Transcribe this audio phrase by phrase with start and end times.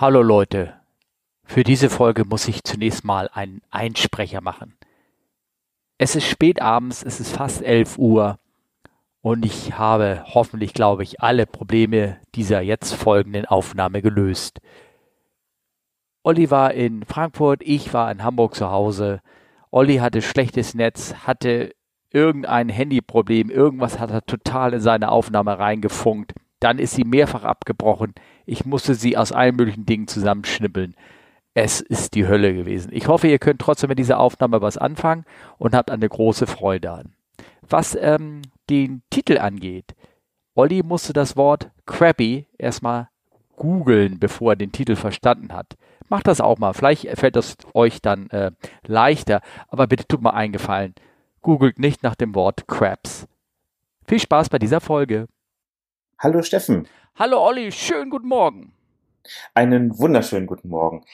[0.00, 0.74] Hallo Leute,
[1.42, 4.76] für diese Folge muss ich zunächst mal einen Einsprecher machen.
[5.98, 8.38] Es ist spät abends, es ist fast 11 Uhr
[9.22, 14.60] und ich habe hoffentlich, glaube ich, alle Probleme dieser jetzt folgenden Aufnahme gelöst.
[16.22, 19.20] Olli war in Frankfurt, ich war in Hamburg zu Hause.
[19.72, 21.74] Olli hatte schlechtes Netz, hatte
[22.12, 26.34] irgendein Handyproblem, irgendwas hat er total in seine Aufnahme reingefunkt.
[26.60, 28.14] Dann ist sie mehrfach abgebrochen.
[28.48, 30.94] Ich musste sie aus allen möglichen Dingen zusammenschnippeln.
[31.52, 32.90] Es ist die Hölle gewesen.
[32.94, 35.26] Ich hoffe, ihr könnt trotzdem mit dieser Aufnahme was anfangen
[35.58, 37.12] und habt eine große Freude an.
[37.60, 38.40] Was ähm,
[38.70, 39.94] den Titel angeht,
[40.54, 43.10] Olli musste das Wort crappy erstmal
[43.56, 45.76] googeln, bevor er den Titel verstanden hat.
[46.08, 46.72] Macht das auch mal.
[46.72, 48.52] Vielleicht fällt das euch dann äh,
[48.86, 49.42] leichter.
[49.68, 50.94] Aber bitte tut mal eingefallen.
[51.42, 53.28] Googelt nicht nach dem Wort Crabs.
[54.06, 55.28] Viel Spaß bei dieser Folge.
[56.18, 56.88] Hallo Steffen.
[57.18, 58.70] Hallo Olli, schönen guten Morgen.
[59.52, 61.04] Einen wunderschönen guten Morgen.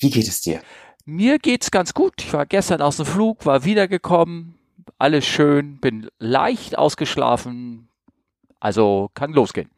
[0.00, 0.60] Wie geht es dir?
[1.04, 2.14] Mir geht's ganz gut.
[2.18, 4.58] Ich war gestern aus dem Flug, war wiedergekommen,
[4.98, 7.88] alles schön, bin leicht ausgeschlafen,
[8.58, 9.70] also kann losgehen.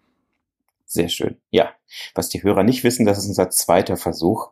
[0.87, 1.37] Sehr schön.
[1.51, 1.73] Ja,
[2.15, 4.51] was die Hörer nicht wissen, das ist unser zweiter Versuch.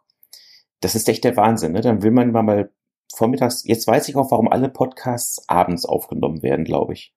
[0.81, 1.73] Das ist echt der Wahnsinn.
[1.73, 1.81] Ne?
[1.81, 2.71] Dann will man mal
[3.15, 7.15] vormittags, jetzt weiß ich auch, warum alle Podcasts abends aufgenommen werden, glaube ich.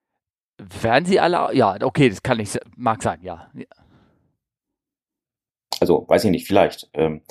[0.58, 3.52] Werden sie alle, ja, okay, das kann ich, mag sein, ja.
[5.80, 6.90] Also, weiß ich nicht, vielleicht.
[6.94, 7.22] Ähm,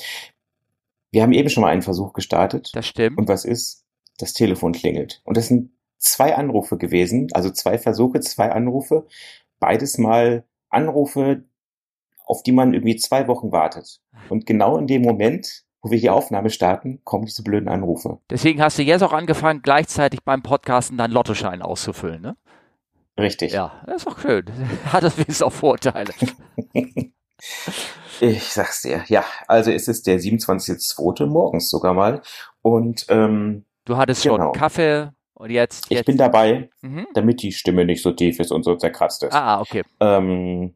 [1.11, 2.71] wir haben eben schon mal einen Versuch gestartet.
[2.75, 3.19] Das stimmt.
[3.19, 3.85] Und was ist?
[4.19, 5.23] Das Telefon klingelt.
[5.25, 9.07] Und das sind zwei Anrufe gewesen, also zwei Versuche, zwei Anrufe.
[9.59, 11.45] Beides mal Anrufe,
[12.27, 14.01] auf die man irgendwie zwei Wochen wartet.
[14.29, 18.19] Und genau in dem Moment, wo wir die Aufnahme starten, kommen diese blöden Anrufe.
[18.31, 22.37] Deswegen hast du jetzt auch angefangen, gleichzeitig beim Podcasten deinen Lottoschein auszufüllen, ne?
[23.19, 23.53] Richtig.
[23.53, 24.45] Ja, das ist auch schön.
[24.93, 26.13] Hat das wenigstens auch Vorteile.
[28.21, 29.05] ich sag's dir.
[29.09, 31.27] Ja, also es ist der 27.2.
[31.27, 32.23] morgens sogar mal.
[32.63, 34.37] Und ähm, du hattest genau.
[34.37, 36.01] schon Kaffee und jetzt, jetzt.
[36.01, 37.07] Ich bin dabei, mhm.
[37.15, 39.33] damit die Stimme nicht so tief ist und so zerkratzt ist.
[39.33, 39.83] Ah, okay.
[40.01, 40.75] Ähm,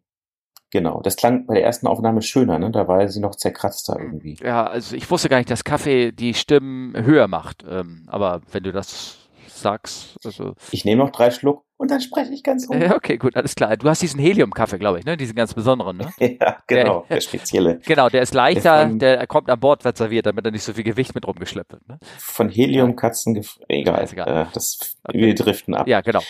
[0.71, 2.71] Genau, das klang bei der ersten Aufnahme schöner, ne?
[2.71, 4.37] Da war sie noch zerkratzter irgendwie.
[4.43, 7.65] Ja, also ich wusste gar nicht, dass Kaffee die Stimmen höher macht.
[7.66, 9.16] Ähm, aber wenn du das
[9.47, 10.54] sagst, also.
[10.71, 12.91] Ich nehme noch drei Schluck und dann spreche ich ganz ruhig.
[12.93, 13.77] okay, gut, alles klar.
[13.77, 15.16] Du hast diesen Helium-Kaffee, glaube ich, ne?
[15.16, 16.12] Diesen ganz besonderen, ne?
[16.41, 17.81] ja, genau, der, der, spezielle.
[17.87, 20.65] Genau, der ist leichter, der, von, der, kommt an Bord, wird serviert, damit er nicht
[20.65, 21.89] so viel Gewicht mit rumgeschleppt wird.
[21.89, 21.99] Ne?
[22.19, 24.28] Von Heliumkatzen, egal, egal.
[24.28, 25.19] Äh, das, okay.
[25.19, 25.87] wir driften ab.
[25.87, 26.21] Ja, genau.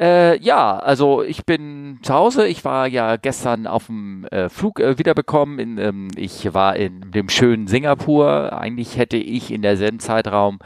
[0.00, 2.48] Äh, ja, also ich bin zu Hause.
[2.48, 5.58] Ich war ja gestern auf dem äh, Flug äh, wiederbekommen.
[5.58, 8.52] In, ähm, ich war in dem schönen Singapur.
[8.52, 10.58] Eigentlich hätte ich in derselben Zeitraum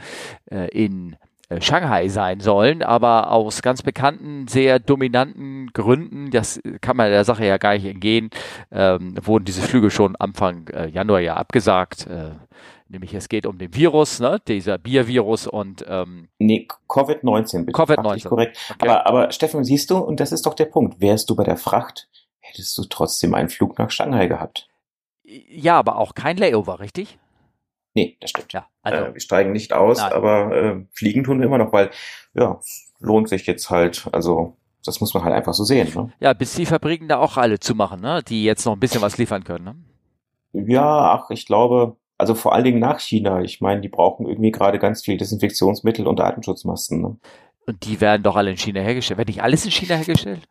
[0.49, 1.24] äh, in äh,
[1.59, 7.45] Shanghai sein sollen, aber aus ganz bekannten, sehr dominanten Gründen, das kann man der Sache
[7.45, 8.29] ja gar nicht entgehen,
[8.71, 12.07] ähm, wurden diese Flüge schon Anfang äh, Januar ja abgesagt.
[12.07, 12.31] Äh,
[12.87, 14.39] Nämlich es geht um den Virus, ne?
[14.47, 17.77] dieser Biervirus und ähm, Nee, Covid-19 bitte.
[17.77, 18.27] Covid-19.
[18.27, 18.57] Korrekt.
[18.69, 18.87] Okay.
[18.87, 21.57] Aber, aber Steffen, siehst du, und das ist doch der Punkt, wärst du bei der
[21.57, 22.07] Fracht,
[22.39, 24.67] hättest du trotzdem einen Flug nach Shanghai gehabt.
[25.23, 27.17] Ja, aber auch kein Layover, richtig?
[27.95, 28.51] Nee, das stimmt.
[28.53, 30.11] Ja, also, äh, wir steigen nicht aus, nein.
[30.11, 31.89] aber äh, fliegen tun wir immer noch, weil
[32.33, 32.59] ja,
[32.99, 35.91] lohnt sich jetzt halt, also das muss man halt einfach so sehen.
[35.95, 36.11] Ne?
[36.19, 38.21] Ja, bis die Fabriken da auch alle zumachen, ne?
[38.21, 39.65] die jetzt noch ein bisschen was liefern können.
[40.53, 40.67] Ne?
[40.67, 43.41] Ja, ach, ich glaube, also vor allen Dingen nach China.
[43.41, 47.01] Ich meine, die brauchen irgendwie gerade ganz viel Desinfektionsmittel und Atemschutzmasken.
[47.01, 47.17] Ne?
[47.65, 49.17] Und die werden doch alle in China hergestellt.
[49.17, 50.47] Wird nicht alles in China hergestellt?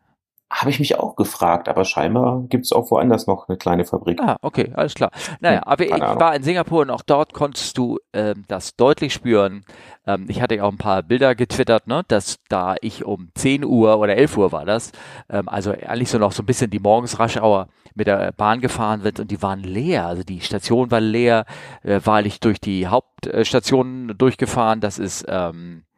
[0.54, 4.20] Habe ich mich auch gefragt, aber scheinbar gibt es auch woanders noch eine kleine Fabrik.
[4.22, 5.10] Ah, okay, alles klar.
[5.40, 6.20] Naja, hm, aber ich Ahnung.
[6.20, 9.64] war in Singapur und auch dort konntest du ähm, das deutlich spüren.
[10.06, 13.64] Ähm, ich hatte ja auch ein paar Bilder getwittert, ne, dass da ich um 10
[13.64, 14.92] Uhr oder 11 Uhr war das,
[15.28, 17.66] ähm, also eigentlich so noch so ein bisschen die Morgensraschauer
[17.96, 20.06] mit der Bahn gefahren wird und die waren leer.
[20.06, 21.46] Also die Station war leer,
[21.82, 24.80] äh, war ich durch die Hauptstation durchgefahren.
[24.80, 25.93] Das ist ähm, äh,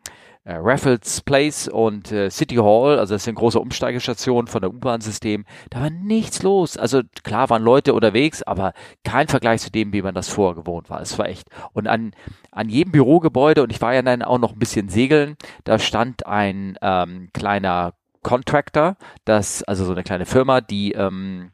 [0.55, 5.81] Raffles Place und äh, City Hall, also das sind große Umsteigestationen von der U-Bahn-System, da
[5.81, 6.77] war nichts los.
[6.77, 8.73] Also klar waren Leute unterwegs, aber
[9.05, 11.01] kein Vergleich zu dem, wie man das vorher gewohnt war.
[11.01, 11.49] Es war echt.
[11.73, 12.13] Und an,
[12.53, 16.27] an jedem Bürogebäude, und ich war ja dann auch noch ein bisschen segeln, da stand
[16.27, 21.51] ein ähm, kleiner Contractor, das, also so eine kleine Firma, die ähm,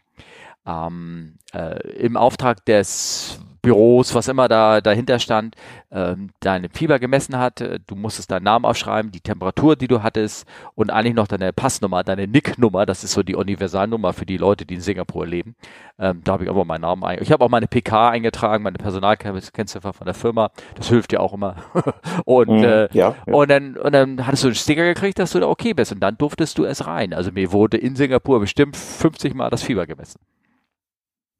[0.66, 5.54] ähm, äh, im Auftrag des Büros, was immer da dahinter stand,
[5.92, 7.60] ähm, deine Fieber gemessen hat.
[7.60, 11.52] Äh, du musstest deinen Namen aufschreiben, die Temperatur, die du hattest und eigentlich noch deine
[11.52, 12.86] Passnummer, deine NIC-Nummer.
[12.86, 15.54] Das ist so die Universalnummer für die Leute, die in Singapur leben.
[15.96, 17.24] Ähm, da habe ich aber meinen Namen eingetragen.
[17.24, 20.50] Ich habe auch meine PK eingetragen, meine Personalkennziffer von der Firma.
[20.74, 21.54] Das hilft dir auch immer.
[22.24, 23.32] und, mhm, äh, ja, ja.
[23.32, 26.00] und dann und dann hattest du einen Sticker gekriegt, dass du da okay bist und
[26.00, 27.14] dann durftest du es rein.
[27.14, 30.18] Also mir wurde in Singapur bestimmt 50 Mal das Fieber gemessen.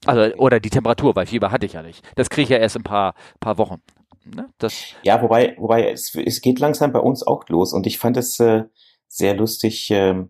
[0.06, 2.04] Also, oder die Temperatur, weil Fieber hatte ich ja nicht.
[2.16, 3.80] Das kriege ich ja erst in ein paar, paar Wochen.
[4.24, 4.48] Ne?
[4.58, 8.16] Das ja, wobei, wobei es, es geht langsam bei uns auch los und ich fand
[8.16, 8.64] es äh,
[9.08, 9.90] sehr lustig.
[9.90, 10.24] Äh,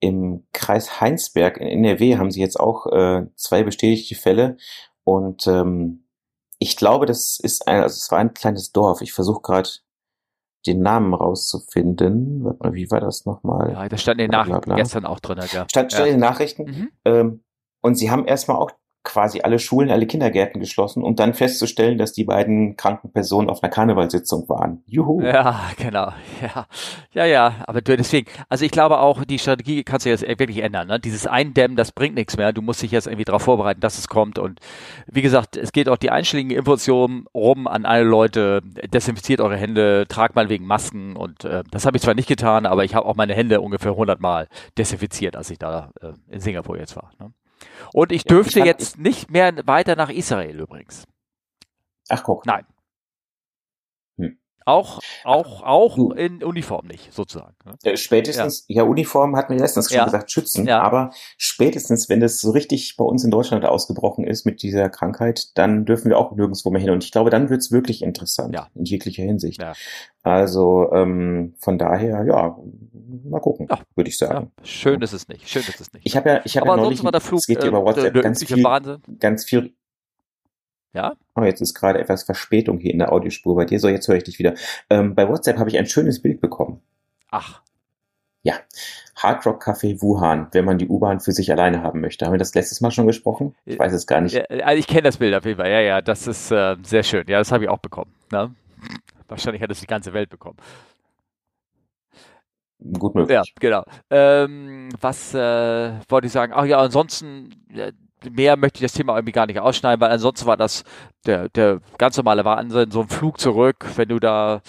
[0.00, 4.56] Im Kreis Heinsberg in NRW haben sie jetzt auch äh, zwei bestätigte Fälle
[5.04, 6.04] und ähm,
[6.58, 9.00] ich glaube, das ist ein, also es war ein kleines Dorf.
[9.00, 9.68] Ich versuche gerade
[10.66, 12.44] den Namen rauszufinden.
[12.44, 13.72] Warte mal, wie war das nochmal?
[13.72, 15.38] Ja, das stand in den Nachrichten gestern auch drin.
[15.38, 15.66] Ja.
[15.68, 16.04] Stand, stand ja.
[16.04, 16.64] in den Nachrichten.
[16.64, 16.90] Mhm.
[17.04, 17.44] Ähm,
[17.80, 18.70] und sie haben erstmal auch
[19.04, 23.62] quasi alle Schulen, alle Kindergärten geschlossen, um dann festzustellen, dass die beiden kranken Personen auf
[23.62, 24.82] einer Karnevalssitzung waren.
[24.86, 25.20] Juhu.
[25.22, 26.12] Ja, genau.
[26.40, 26.66] Ja,
[27.12, 27.54] ja, ja.
[27.66, 30.88] Aber deswegen, also ich glaube auch, die Strategie kannst du jetzt wirklich ändern.
[30.88, 31.00] Ne?
[31.00, 32.52] Dieses Eindämmen, das bringt nichts mehr.
[32.52, 34.38] Du musst dich jetzt irgendwie darauf vorbereiten, dass es kommt.
[34.38, 34.60] Und
[35.06, 38.62] wie gesagt, es geht auch die einschlägigen Informationen rum an alle Leute.
[38.92, 41.16] Desinfiziert eure Hände, tragt mal wegen Masken.
[41.16, 43.92] Und äh, das habe ich zwar nicht getan, aber ich habe auch meine Hände ungefähr
[43.92, 44.48] 100 Mal
[44.78, 47.10] desinfiziert, als ich da äh, in Singapur jetzt war.
[47.18, 47.32] Ne?
[47.92, 51.04] Und ich dürfte ja, ich jetzt nicht mehr weiter nach Israel übrigens.
[52.08, 52.46] Ach guck.
[52.46, 52.64] Nein.
[54.64, 56.12] Auch, auch, auch du.
[56.12, 57.54] in Uniform nicht, sozusagen.
[57.84, 57.96] Ne?
[57.96, 58.82] Spätestens, ja.
[58.82, 60.04] ja, Uniform hat mir letztens schon ja.
[60.04, 60.80] gesagt, schützen, ja.
[60.80, 65.48] aber spätestens, wenn das so richtig bei uns in Deutschland ausgebrochen ist mit dieser Krankheit,
[65.54, 66.90] dann dürfen wir auch nirgendwo mehr hin.
[66.90, 68.68] Und ich glaube, dann wird's wirklich interessant, ja.
[68.74, 69.60] in jeglicher Hinsicht.
[69.60, 69.72] Ja.
[70.22, 72.56] Also ähm, von daher, ja,
[73.24, 73.80] mal gucken, ja.
[73.96, 74.52] würde ich sagen.
[74.58, 75.48] Ja, schön ist es nicht.
[75.48, 76.06] Schön ist es nicht.
[76.06, 78.14] Ich habe ja, ich habe ja neulich, war der Flug, es geht äh, über WhatsApp
[78.22, 79.02] ganz viel, Wahnsinn.
[79.18, 79.74] ganz viel.
[80.92, 81.14] Ja.
[81.34, 83.80] Oh, jetzt ist gerade etwas Verspätung hier in der Audiospur bei dir.
[83.80, 84.54] So, jetzt höre ich dich wieder.
[84.90, 86.82] Ähm, bei WhatsApp habe ich ein schönes Bild bekommen.
[87.30, 87.62] Ach.
[88.42, 88.54] Ja.
[89.16, 92.26] Hard Rock Café Wuhan, wenn man die U-Bahn für sich alleine haben möchte.
[92.26, 93.54] Haben wir das letztes Mal schon gesprochen?
[93.64, 94.34] Ich weiß es gar nicht.
[94.34, 95.70] Ja, also ich kenne das Bild auf jeden Fall.
[95.70, 97.24] Ja, ja, das ist äh, sehr schön.
[97.28, 98.12] Ja, das habe ich auch bekommen.
[98.30, 98.54] Ne?
[99.28, 100.56] Wahrscheinlich hat es die ganze Welt bekommen.
[102.98, 103.34] Gut möglich.
[103.34, 103.84] Ja, genau.
[104.10, 106.52] Ähm, was äh, wollte ich sagen?
[106.54, 107.92] Ach ja, ansonsten, äh,
[108.30, 110.84] mehr möchte ich das Thema irgendwie gar nicht ausschneiden, weil ansonsten war das
[111.26, 114.62] der, der ganz normale Wahnsinn, so ein Flug zurück, wenn du da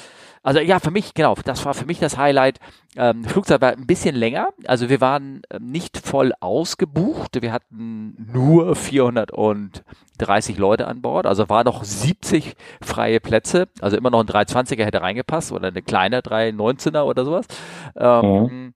[0.45, 2.59] also ja, für mich, genau, das war für mich das Highlight.
[2.97, 4.49] Ähm, Flugzeit war ein bisschen länger.
[4.67, 7.41] Also wir waren ähm, nicht voll ausgebucht.
[7.41, 11.25] Wir hatten nur 430 Leute an Bord.
[11.25, 13.69] Also war noch 70 freie Plätze.
[13.79, 17.47] Also immer noch ein 320er hätte reingepasst oder eine kleine 319er oder sowas.
[17.95, 18.73] Ähm, mhm.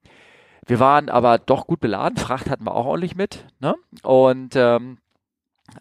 [0.67, 2.17] Wir waren aber doch gut beladen.
[2.17, 3.45] Fracht hatten wir auch ordentlich mit.
[3.59, 3.75] Ne?
[4.03, 4.99] Und ähm,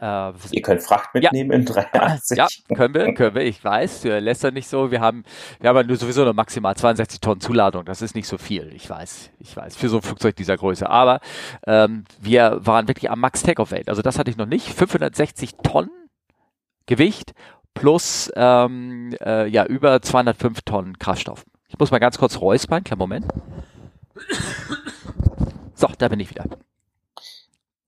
[0.01, 1.57] äh, Ihr könnt Fracht mitnehmen ja.
[1.57, 2.39] in 83.
[2.39, 3.43] Ja, können wir, können wir.
[3.43, 4.91] Ich weiß, lässt er nicht so.
[4.91, 5.25] Wir haben,
[5.61, 7.85] wir haben ja nur sowieso nur maximal 62 Tonnen Zuladung.
[7.85, 8.73] Das ist nicht so viel.
[8.75, 10.89] Ich weiß, ich weiß, für so ein Flugzeug dieser Größe.
[10.89, 11.21] Aber
[11.67, 13.89] ähm, wir waren wirklich am Max Takeoff Weight.
[13.89, 14.73] Also das hatte ich noch nicht.
[14.73, 15.91] 560 Tonnen
[16.87, 17.33] Gewicht
[17.75, 21.45] plus ähm, äh, ja über 205 Tonnen Kraftstoff.
[21.69, 22.85] Ich muss mal ganz kurz räuspern.
[22.85, 23.27] Kleinen Moment.
[25.77, 26.47] So, da bin ich wieder.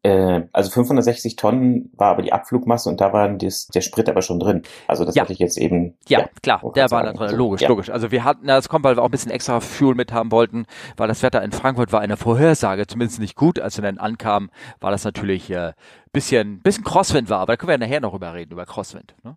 [0.03, 4.23] Äh, also 560 Tonnen war aber die Abflugmasse und da war das, der Sprit aber
[4.23, 4.63] schon drin.
[4.87, 5.23] Also das ja.
[5.23, 5.97] hatte ich jetzt eben.
[6.07, 7.35] Ja, ja klar, der war da drin.
[7.35, 7.69] Logisch, ja.
[7.69, 7.91] logisch.
[7.91, 10.67] Also wir hatten, das kommt, weil wir auch ein bisschen extra Fuel mit haben wollten,
[10.97, 13.59] weil das Wetter in Frankfurt war eine Vorhersage, zumindest nicht gut.
[13.59, 14.51] Als wir dann ankamen,
[14.81, 15.73] war das natürlich äh,
[16.13, 19.17] bisschen, bisschen Crosswind war, aber da können wir ja nachher noch drüber reden, über Crosswind.
[19.25, 19.37] Ne?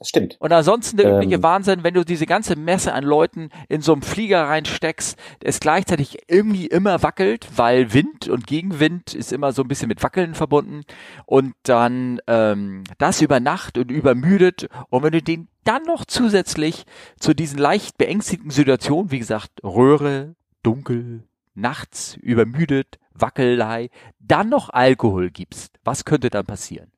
[0.00, 0.38] Das stimmt.
[0.40, 3.92] Und ansonsten der übliche ähm, Wahnsinn, wenn du diese ganze Messe an Leuten in so
[3.92, 9.60] einen Flieger reinsteckst, es gleichzeitig irgendwie immer wackelt, weil Wind und Gegenwind ist immer so
[9.60, 10.84] ein bisschen mit Wackeln verbunden
[11.26, 16.86] und dann ähm, das über Nacht und übermüdet und wenn du den dann noch zusätzlich
[17.18, 25.30] zu diesen leicht beängstigten Situationen, wie gesagt, Röhre, dunkel, nachts, übermüdet, Wackelei, dann noch Alkohol
[25.30, 26.90] gibst, was könnte dann passieren?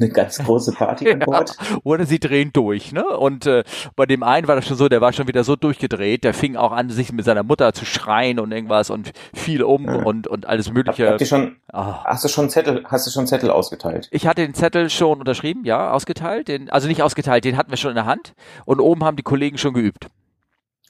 [0.00, 1.56] Eine ganz große Party an Bord.
[1.58, 3.04] Ja, oder sie drehen durch, ne?
[3.04, 3.64] Und äh,
[3.96, 6.56] bei dem einen war das schon so, der war schon wieder so durchgedreht, der fing
[6.56, 10.02] auch an, sich mit seiner Mutter zu schreien und irgendwas und fiel um ja.
[10.02, 11.08] und und alles mögliche.
[11.08, 11.94] Habt ihr schon, oh.
[12.04, 14.08] Hast du schon Zettel, hast du schon Zettel ausgeteilt?
[14.10, 17.76] Ich hatte den Zettel schon unterschrieben, ja, ausgeteilt, den, also nicht ausgeteilt, den hatten wir
[17.76, 20.08] schon in der Hand und oben haben die Kollegen schon geübt.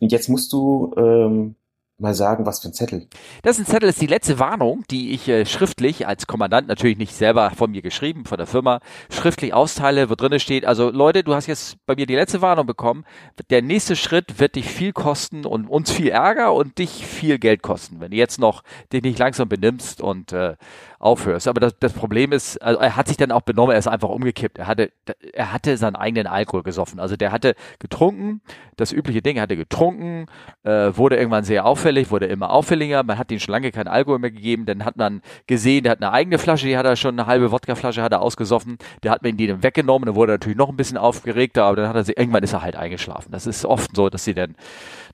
[0.01, 1.57] Und jetzt musst du ähm,
[1.99, 3.09] mal sagen, was für ein Zettel?
[3.43, 6.97] Das ist ein Zettel, ist die letzte Warnung, die ich äh, schriftlich als Kommandant natürlich
[6.97, 11.25] nicht selber von mir geschrieben, von der Firma, schriftlich austeile, wo drinne steht, also Leute,
[11.25, 13.05] du hast jetzt bei mir die letzte Warnung bekommen.
[13.51, 17.63] Der nächste Schritt wird dich viel kosten und uns viel Ärger und dich viel Geld
[17.63, 18.63] kosten, wenn du jetzt noch
[18.93, 20.57] dich nicht langsam benimmst und äh,
[20.99, 21.47] aufhörst.
[21.47, 24.09] Aber das, das Problem ist, also er hat sich dann auch benommen, er ist einfach
[24.09, 24.59] umgekippt.
[24.59, 24.91] Er hatte,
[25.33, 26.99] er hatte seinen eigenen Alkohol gesoffen.
[26.99, 28.41] Also der hatte getrunken,
[28.77, 30.27] das übliche Ding, er hatte getrunken,
[30.65, 33.03] äh, wurde irgendwann sehr auffällig, wurde immer auffälliger.
[33.05, 34.67] Man hat ihm schon lange keinen Alkohol mehr gegeben.
[34.67, 37.53] Dann hat man gesehen, der hat eine eigene Flasche, die hat er schon, eine halbe
[37.53, 38.79] Wodkaflasche hat er ausgesoffen.
[39.03, 41.77] Der hat mir die dann weggenommen, dann wurde er natürlich noch ein bisschen aufgeregter, aber
[41.77, 43.31] dann hat er sich, irgendwann ist er halt eingeschlafen.
[43.31, 44.57] Das ist oft so, dass sie dann,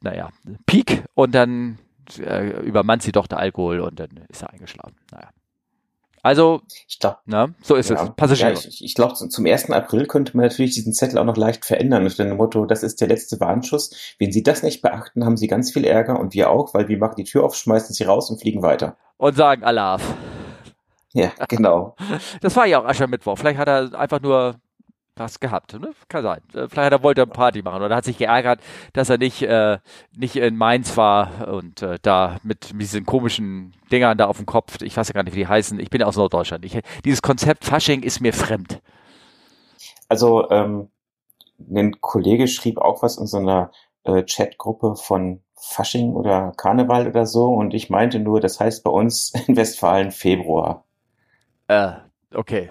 [0.00, 0.30] naja,
[0.66, 1.78] Peak und dann
[2.18, 4.96] äh, übermannt sie doch der Alkohol und dann ist er eingeschlafen.
[5.10, 5.28] Naja.
[6.24, 8.10] Also, ich glaube, ne, so ist ja, es.
[8.16, 8.54] Passagiere.
[8.54, 9.70] Ja, ich, ich glaube, zum 1.
[9.70, 13.02] April könnte man natürlich diesen Zettel auch noch leicht verändern unter dem Motto, das ist
[13.02, 14.14] der letzte Warnschuss.
[14.18, 16.96] Wenn Sie das nicht beachten, haben Sie ganz viel Ärger und wir auch, weil wir
[16.96, 18.96] machen die Tür auf, schmeißen Sie raus und fliegen weiter.
[19.18, 20.02] Und sagen Alaf.
[21.12, 21.94] Ja, genau.
[22.40, 23.36] Das war ja auch Aschermittwoch.
[23.36, 24.54] Vielleicht hat er einfach nur
[25.16, 25.78] was gehabt.
[25.78, 25.92] Ne?
[26.08, 26.40] Kann sein.
[26.48, 28.60] Äh, vielleicht hat er wollte eine Party machen oder hat sich geärgert,
[28.92, 29.78] dass er nicht, äh,
[30.16, 34.46] nicht in Mainz war und äh, da mit, mit diesen komischen Dingern da auf dem
[34.46, 34.80] Kopf.
[34.82, 35.78] Ich weiß ja gar nicht, wie die heißen.
[35.80, 36.64] Ich bin aus Norddeutschland.
[36.64, 38.80] Ich, dieses Konzept Fasching ist mir fremd.
[40.08, 40.88] Also ähm,
[41.70, 43.70] ein Kollege schrieb auch was in so einer
[44.04, 48.90] äh, Chatgruppe von Fasching oder Karneval oder so und ich meinte nur, das heißt bei
[48.90, 50.84] uns in Westfalen Februar.
[51.68, 51.92] Äh,
[52.34, 52.68] okay.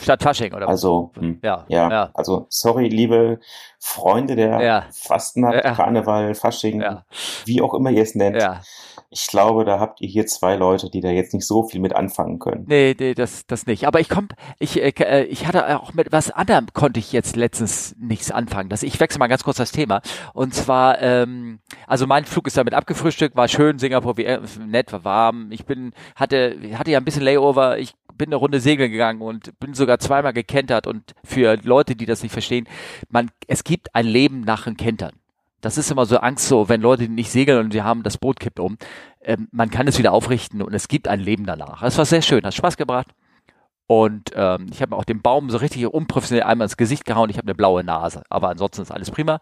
[0.00, 0.68] Statt Fasching, oder?
[0.68, 3.38] Also, hm, ja, ja, ja, also sorry, liebe
[3.78, 4.84] Freunde der ja.
[4.92, 5.74] Fastnacht, ja.
[5.74, 7.04] Karneval, Fasching, ja.
[7.44, 8.36] wie auch immer ihr es nennt.
[8.36, 8.62] Ja.
[9.10, 11.94] Ich glaube, da habt ihr hier zwei Leute, die da jetzt nicht so viel mit
[11.94, 12.64] anfangen können.
[12.66, 13.86] Nee, nee, das, das nicht.
[13.86, 17.36] Aber ich komm, ich, äh, äh ich hatte auch mit was anderem konnte ich jetzt
[17.36, 18.70] letztens nichts anfangen.
[18.70, 20.00] Das, ich wechsle mal ganz kurz das Thema.
[20.32, 24.92] Und zwar, ähm, also mein Flug ist damit abgefrühstückt, war schön, Singapur, wie, äh, nett,
[24.92, 25.52] war warm.
[25.52, 27.78] Ich bin, hatte, hatte ja ein bisschen Layover.
[27.78, 32.06] Ich bin eine Runde segeln gegangen und bin sogar zweimal gekentert und für Leute, die
[32.06, 32.66] das nicht verstehen,
[33.08, 35.12] man, es gibt ein Leben nach dem Kentern.
[35.60, 38.38] Das ist immer so Angst so, wenn Leute nicht segeln und die haben das Boot
[38.38, 38.76] kippt um.
[39.22, 41.80] Ähm, man kann es wieder aufrichten und es gibt ein Leben danach.
[41.80, 43.08] Das war sehr schön, hat Spaß gebracht.
[43.86, 47.28] Und ähm, ich habe mir auch den Baum so richtig unprofessionell einmal ins Gesicht gehauen.
[47.28, 49.40] Ich habe eine blaue Nase, aber ansonsten ist alles prima.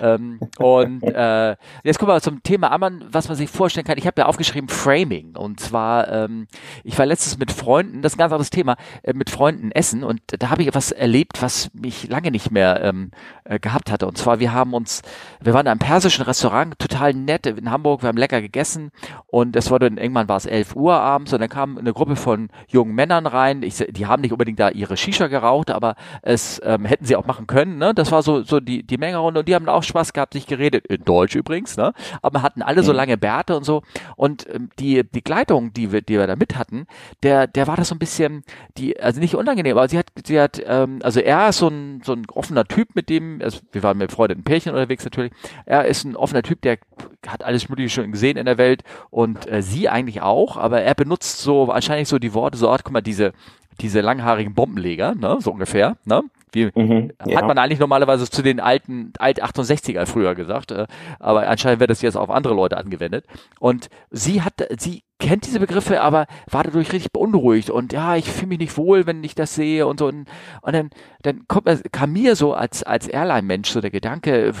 [0.00, 3.98] Ähm, und äh, jetzt kommen wir zum Thema Ammann, was man sich vorstellen kann.
[3.98, 5.34] Ich habe ja aufgeschrieben Framing.
[5.36, 6.46] Und zwar, ähm,
[6.84, 10.04] ich war letztens mit Freunden, das ist ein ganz anderes Thema, äh, mit Freunden essen.
[10.04, 13.10] Und da habe ich etwas erlebt, was mich lange nicht mehr ähm,
[13.44, 14.06] äh, gehabt hatte.
[14.06, 15.02] Und zwar, wir haben uns,
[15.40, 18.90] wir waren in einem persischen Restaurant, total nett in Hamburg, wir haben lecker gegessen.
[19.26, 22.48] Und es wurde, irgendwann war es 11 Uhr abends und dann kam eine Gruppe von
[22.68, 23.62] jungen Männern rein.
[23.62, 27.26] Ich, die haben nicht unbedingt da ihre Shisha geraucht, aber es ähm, hätten sie auch
[27.26, 27.78] machen können.
[27.78, 27.94] Ne?
[27.94, 30.86] Das war so, so die, die Menge und die haben auch Spaß gehabt, sich geredet,
[30.86, 31.92] in Deutsch übrigens, ne?
[32.22, 32.96] aber hatten alle so mhm.
[32.96, 33.82] lange Bärte und so.
[34.16, 36.86] Und ähm, die Begleitung, die wir, die wir da mit hatten,
[37.22, 38.44] der, der war das so ein bisschen,
[38.76, 42.02] die, also nicht unangenehm, aber sie hat, sie hat, ähm, also er ist so ein,
[42.04, 45.32] so ein offener Typ, mit dem, also wir waren mit befreundeten Pärchen unterwegs natürlich,
[45.66, 46.78] er ist ein offener Typ, der
[47.26, 50.94] hat alles Mögliche schon gesehen in der Welt und äh, sie eigentlich auch, aber er
[50.94, 53.32] benutzt so wahrscheinlich so die Worte so, ach, guck mal, diese,
[53.80, 56.22] diese langhaarigen Bombenleger, ne, so ungefähr, ne?
[56.52, 57.38] Wie mhm, ja.
[57.38, 60.86] hat man eigentlich normalerweise zu den alten Alt 68er früher gesagt, äh,
[61.18, 63.24] aber anscheinend wird das jetzt auf andere Leute angewendet.
[63.58, 68.30] Und sie hat, sie kennt diese Begriffe, aber war dadurch richtig beunruhigt und ja, ich
[68.30, 70.08] fühle mich nicht wohl, wenn ich das sehe und so.
[70.08, 70.28] Und,
[70.60, 70.90] und dann,
[71.22, 74.52] dann kommt, kam mir so als, als Airline-Mensch so der Gedanke,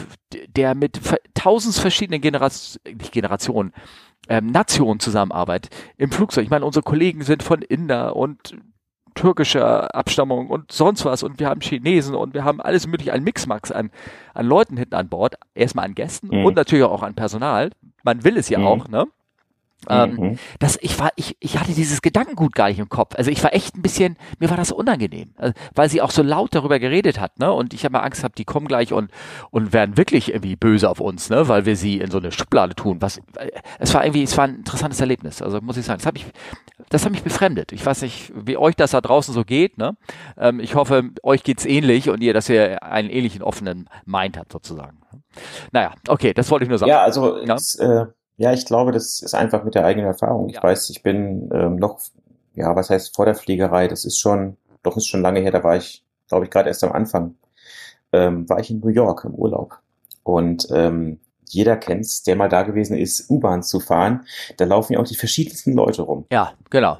[0.48, 0.98] der mit
[1.34, 3.74] tausend verschiedenen Generationen, nicht Generationen,
[4.28, 6.44] ähm, Nationen zusammenarbeitet im Flugzeug.
[6.44, 8.54] Ich meine, unsere Kollegen sind von Inder und
[9.14, 13.24] türkischer Abstammung und sonst was und wir haben Chinesen und wir haben alles mögliche, ein
[13.24, 13.90] Mixmax an,
[14.34, 16.44] an Leuten hinten an Bord, erstmal an Gästen mhm.
[16.44, 17.70] und natürlich auch an Personal.
[18.02, 18.66] Man will es ja mhm.
[18.66, 19.06] auch, ne?
[19.88, 20.38] Ähm, mhm.
[20.60, 23.16] das, ich war, ich, ich hatte dieses Gedankengut gar nicht im Kopf.
[23.16, 26.22] Also ich war echt ein bisschen, mir war das unangenehm, also, weil sie auch so
[26.22, 27.52] laut darüber geredet hat, ne?
[27.52, 29.10] Und ich habe mal Angst gehabt, die kommen gleich und
[29.50, 31.48] und werden wirklich irgendwie böse auf uns, ne?
[31.48, 32.98] Weil wir sie in so eine Schublade tun.
[33.02, 33.20] Was,
[33.80, 35.42] es war irgendwie, es war ein interessantes Erlebnis.
[35.42, 36.26] Also muss ich sagen, das hat mich,
[36.92, 37.72] das hat mich befremdet.
[37.72, 39.96] Ich weiß nicht, wie euch das da draußen so geht, ne?
[40.36, 44.52] Ähm, ich hoffe, euch geht's ähnlich und ihr, dass ihr einen ähnlichen offenen Mind habt
[44.52, 45.00] sozusagen.
[45.72, 46.90] Naja, okay, das wollte ich nur sagen.
[46.90, 47.54] Ja, also ja?
[47.54, 48.06] Es, äh
[48.36, 50.48] ja, ich glaube, das ist einfach mit der eigenen Erfahrung.
[50.48, 52.00] Ich weiß, ich bin ähm, noch,
[52.54, 53.88] ja, was heißt vor der Fliegerei?
[53.88, 55.52] Das ist schon, doch ist schon lange her.
[55.52, 57.36] Da war ich, glaube ich, gerade erst am Anfang.
[58.12, 59.78] Ähm, war ich in New York im Urlaub
[60.22, 61.20] und ähm,
[61.52, 64.26] jeder kennt's, der mal da gewesen ist, U-Bahn zu fahren.
[64.56, 66.26] Da laufen ja auch die verschiedensten Leute rum.
[66.30, 66.98] Ja, genau.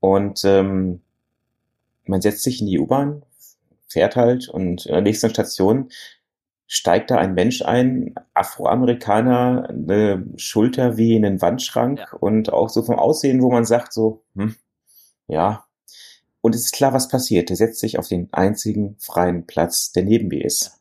[0.00, 1.00] Und ähm,
[2.04, 3.22] man setzt sich in die U-Bahn,
[3.88, 5.90] fährt halt und in der nächsten Station
[6.66, 12.12] steigt da ein Mensch ein, Afroamerikaner, eine Schulter wie in den Wandschrank ja.
[12.18, 14.54] und auch so vom Aussehen, wo man sagt so, hm,
[15.26, 15.64] ja.
[16.40, 17.48] Und es ist klar, was passiert.
[17.48, 20.78] Der setzt sich auf den einzigen freien Platz, der neben mir ist.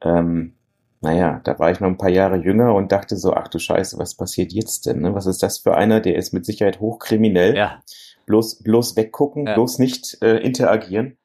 [0.00, 0.57] Ähm,
[1.00, 3.98] naja, da war ich noch ein paar Jahre jünger und dachte so, ach du Scheiße,
[3.98, 5.00] was passiert jetzt denn?
[5.00, 5.14] Ne?
[5.14, 6.00] Was ist das für einer?
[6.00, 7.56] Der ist mit Sicherheit hochkriminell.
[7.56, 7.80] Ja.
[8.26, 9.54] Bloß, bloß weggucken, ja.
[9.54, 11.16] bloß nicht äh, interagieren.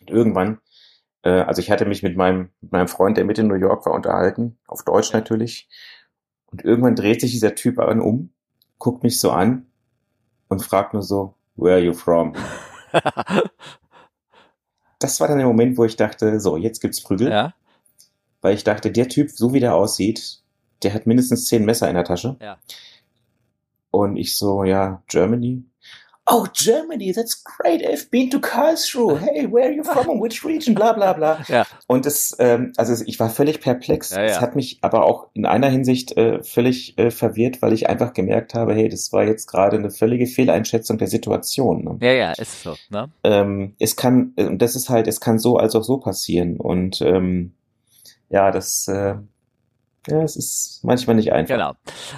[0.00, 0.60] Und irgendwann
[1.22, 3.86] äh, also ich hatte mich mit meinem, mit meinem Freund, der mit in New York
[3.86, 5.68] war, unterhalten, auf Deutsch natürlich.
[6.46, 8.32] Und irgendwann dreht sich dieser Typ an um,
[8.78, 9.66] guckt mich so an
[10.48, 12.34] und fragt nur so, where are you from?
[14.98, 17.30] das war dann der Moment, wo ich dachte, so, jetzt gibt's Prügel.
[17.30, 17.54] Ja.
[18.40, 20.40] Weil ich dachte, der Typ, so wie der aussieht,
[20.82, 22.36] der hat mindestens zehn Messer in der Tasche.
[22.40, 22.58] Ja.
[23.90, 25.64] Und ich so, ja, Germany.
[26.30, 30.44] oh, Germany, that's great, I've been to Karlsruhe, hey, where are you from, and which
[30.44, 31.44] region, bla bla bla.
[31.48, 31.66] Ja.
[31.86, 34.10] Und das, ähm, also ich war völlig perplex.
[34.10, 34.26] Ja, ja.
[34.26, 38.12] Es hat mich aber auch in einer Hinsicht äh, völlig äh, verwirrt, weil ich einfach
[38.12, 41.84] gemerkt habe, hey, das war jetzt gerade eine völlige Fehleinschätzung der Situation.
[41.84, 41.98] Ne?
[42.00, 42.76] Ja, ja, ist so.
[42.90, 43.10] Ne?
[43.24, 46.58] Ähm, es kann, und das ist halt, es kann so als auch so passieren.
[46.58, 47.54] Und ähm,
[48.30, 49.16] ja, das äh,
[50.06, 51.54] ja, es ist manchmal nicht einfach.
[51.54, 51.72] Genau.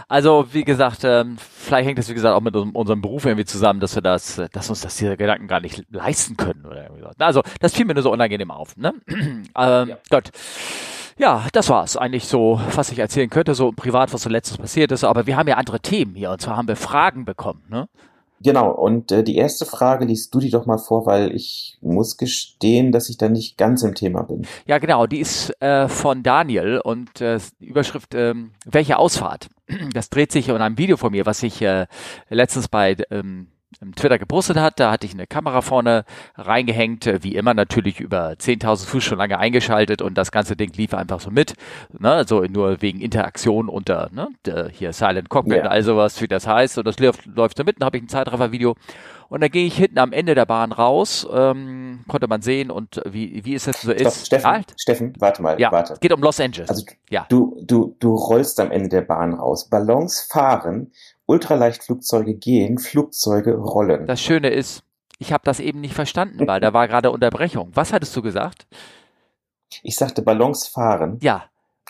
[0.09, 3.81] Also wie gesagt, ähm, vielleicht hängt es wie gesagt auch mit unserem Beruf irgendwie zusammen,
[3.81, 7.11] dass wir das, dass uns das diese Gedanken gar nicht leisten können oder irgendwie so.
[7.19, 8.77] Also das fiel mir nur so unangenehm auf.
[8.77, 8.95] Ne?
[9.09, 9.99] ähm, ja.
[10.11, 10.31] Gott.
[11.19, 14.93] Ja, das war's eigentlich so, was ich erzählen könnte, so privat, was so letztes passiert
[14.93, 15.05] ist.
[15.05, 17.65] Aber wir haben ja andere Themen hier und zwar haben wir Fragen bekommen.
[17.69, 17.89] Ne?
[18.43, 22.17] Genau, und äh, die erste Frage liest du die doch mal vor, weil ich muss
[22.17, 24.47] gestehen, dass ich da nicht ganz im Thema bin.
[24.67, 29.49] Ja, genau, die ist äh, von Daniel und äh, Überschrift, ähm, welche Ausfahrt?
[29.95, 31.87] Das dreht sich um ein Video von mir, was ich äh,
[32.29, 33.47] letztens bei ähm,
[33.95, 34.79] Twitter gepostet hat.
[34.79, 36.05] Da hatte ich eine Kamera vorne
[36.37, 40.73] reingehängt, äh, wie immer natürlich über 10.000 Fuß schon lange eingeschaltet und das ganze Ding
[40.75, 41.55] lief einfach so mit.
[41.99, 42.13] Ne?
[42.13, 44.29] Also nur wegen Interaktion unter ne?
[44.73, 45.63] hier Silent Cockpit ja.
[45.63, 46.79] und all sowas, wie das heißt.
[46.79, 47.81] Und das läuft, läuft so mit.
[47.81, 48.77] Dann habe ich ein Zeitraffer-Video
[49.33, 53.01] und dann gehe ich hinten am Ende der Bahn raus, ähm, konnte man sehen und
[53.07, 54.27] wie, wie es jetzt so ist.
[54.27, 54.75] Steffen, halt.
[54.77, 55.95] Steffen, warte mal, ja, warte.
[55.95, 56.69] Es geht um Los Angeles.
[56.69, 57.25] Also ja.
[57.31, 59.71] du, du, du rollst am Ende der Bahn raus.
[59.71, 60.93] Ballons fahren
[61.33, 64.07] Ultraleichtflugzeuge gehen, Flugzeuge rollen.
[64.07, 64.85] Das Schöne ist,
[65.19, 67.71] ich habe das eben nicht verstanden, weil da war gerade Unterbrechung.
[67.73, 68.67] Was hattest du gesagt?
[69.83, 71.19] Ich sagte Ballons fahren.
[71.23, 71.45] Ja.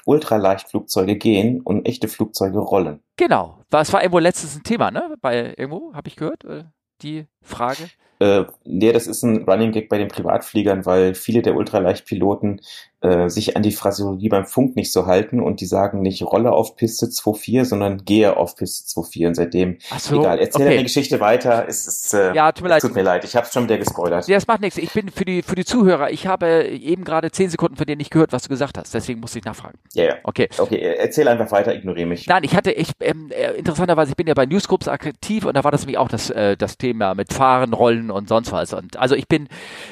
[0.04, 3.00] Ultraleichtflugzeuge gehen und echte Flugzeuge rollen.
[3.16, 3.58] Genau.
[3.68, 5.16] Das war irgendwo letztens ein Thema, ne?
[5.20, 6.64] Bei irgendwo, habe ich gehört, äh,
[7.02, 7.88] die Frage.
[8.22, 12.60] Äh, nee, das ist ein Running Gag bei den Privatfliegern, weil viele der Ultraleichtpiloten
[13.00, 16.52] äh, sich an die Phraseologie beim Funk nicht so halten und die sagen nicht Rolle
[16.52, 20.70] auf Piste 2.4, sondern gehe auf Piste 2.4 und seitdem, so, egal, erzähl okay.
[20.70, 22.82] deine Geschichte weiter, es ist, äh, ja, tut mir, leid.
[22.82, 24.28] tut mir leid, ich habe schon wieder gespoilert.
[24.28, 27.32] Ja, das macht nichts, ich bin für die, für die Zuhörer, ich habe eben gerade
[27.32, 29.78] zehn Sekunden von dir nicht gehört, was du gesagt hast, deswegen musste ich nachfragen.
[29.94, 30.14] Ja, ja.
[30.22, 30.48] Okay.
[30.56, 32.28] Okay, erzähl einfach weiter, ignoriere mich.
[32.28, 35.64] Nein, ich hatte, ich, ähm, äh, interessanterweise, ich bin ja bei Newsgroups aktiv und da
[35.64, 38.96] war das nämlich auch das, äh, das Thema mit Fahren, Rollen und sonst was und
[38.96, 39.48] also ich bin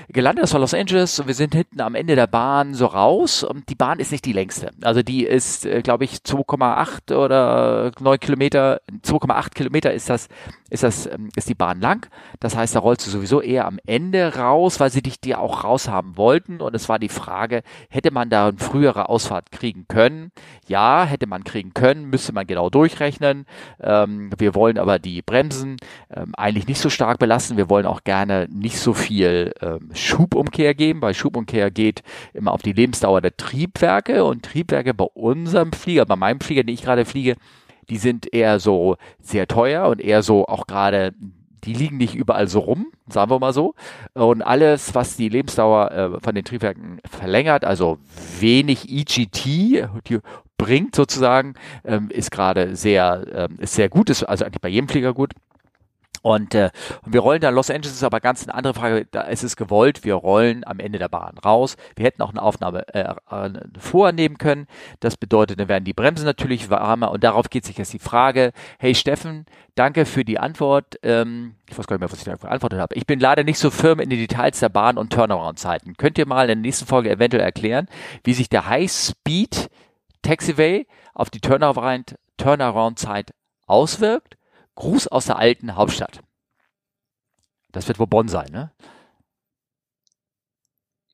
[0.09, 3.43] gelandet, das war Los Angeles und wir sind hinten am Ende der Bahn so raus
[3.43, 4.71] und die Bahn ist nicht die längste.
[4.83, 10.29] Also die ist, äh, glaube ich, 2,8 oder 9 Kilometer, 2,8 Kilometer ist das,
[10.71, 12.09] ist das, ähm, ist die Bahn lang.
[12.39, 15.65] Das heißt, da rollst du sowieso eher am Ende raus, weil sie dich dir auch
[15.65, 16.61] raushaben wollten.
[16.61, 20.31] Und es war die Frage, hätte man da eine frühere Ausfahrt kriegen können?
[20.67, 23.47] Ja, hätte man kriegen können, müsste man genau durchrechnen.
[23.81, 25.77] Ähm, wir wollen aber die Bremsen
[26.15, 27.57] ähm, eigentlich nicht so stark belasten.
[27.57, 32.03] Wir wollen auch gerne nicht so viel ähm, Schubumkehr geben, weil Schubumkehr geht
[32.35, 36.65] immer auf die Lebensdauer der Trieb Triebwerke und Triebwerke bei unserem Flieger, bei meinem Flieger,
[36.65, 37.37] den ich gerade fliege,
[37.89, 41.15] die sind eher so sehr teuer und eher so auch gerade,
[41.65, 43.75] die liegen nicht überall so rum, sagen wir mal so.
[44.15, 47.99] Und alles, was die Lebensdauer äh, von den Triebwerken verlängert, also
[48.41, 49.45] wenig EGT,
[50.09, 50.19] die
[50.59, 54.89] bringt sozusagen, ähm, ist gerade sehr, ähm, ist sehr gut, ist also eigentlich bei jedem
[54.89, 55.33] Flieger gut.
[56.23, 56.71] Und, äh,
[57.07, 60.05] wir rollen da, Los Angeles ist aber ganz eine andere Frage, da ist es gewollt,
[60.05, 61.77] wir rollen am Ende der Bahn raus.
[61.97, 63.15] Wir hätten auch eine Aufnahme äh,
[63.79, 64.67] vornehmen können.
[65.01, 68.53] Das bedeutet, dann werden die Bremsen natürlich warmer und darauf geht sich jetzt die Frage,
[68.79, 70.99] hey Steffen, danke für die Antwort.
[71.03, 72.95] Ähm, ich weiß gar nicht mehr, was ich da geantwortet habe.
[72.95, 75.97] Ich bin leider nicht so firm in den Details der Bahn und Turnaround-Zeiten.
[75.97, 77.87] Könnt ihr mal in der nächsten Folge eventuell erklären,
[78.25, 79.71] wie sich der High-Speed
[80.23, 83.33] Taxiway auf die Turnaround-Zeit
[83.67, 84.37] auswirkt?
[84.81, 86.21] Gruß aus der alten Hauptstadt.
[87.71, 88.73] Das wird wohl Bonn sein, ne?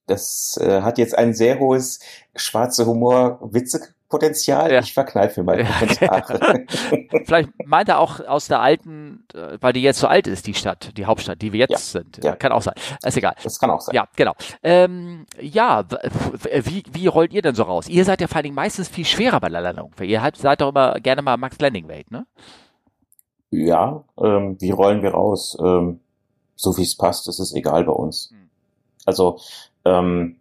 [0.06, 1.98] Das äh, hat jetzt ein sehr hohes
[2.36, 4.72] schwarze Humor-Witze-Potenzial.
[4.72, 4.78] Ja.
[4.78, 6.64] Ich verkneife mal Kommentare.
[7.24, 10.54] Vielleicht meint er auch aus der alten, äh, weil die jetzt so alt ist, die
[10.54, 11.78] Stadt, die Hauptstadt, die wir jetzt ja.
[11.78, 12.22] sind.
[12.22, 12.36] Ja.
[12.36, 12.74] Kann auch sein.
[13.02, 13.34] Ist egal.
[13.42, 13.96] Das kann auch sein.
[13.96, 14.34] Ja, genau.
[14.62, 15.82] Ähm, ja,
[16.62, 17.88] wie, wie rollt ihr denn so raus?
[17.88, 19.90] Ihr seid ja vor allen Dingen meistens viel schwerer bei der Landung.
[20.00, 22.26] Ihr seid doch immer gerne mal Max Landing Weight, ne?
[23.50, 25.56] Ja, ähm, wie rollen wir raus?
[25.60, 26.00] Ähm,
[26.56, 28.30] so wie es passt, ist es egal bei uns.
[28.30, 28.48] Hm.
[29.04, 29.38] Also
[29.84, 30.36] ähm,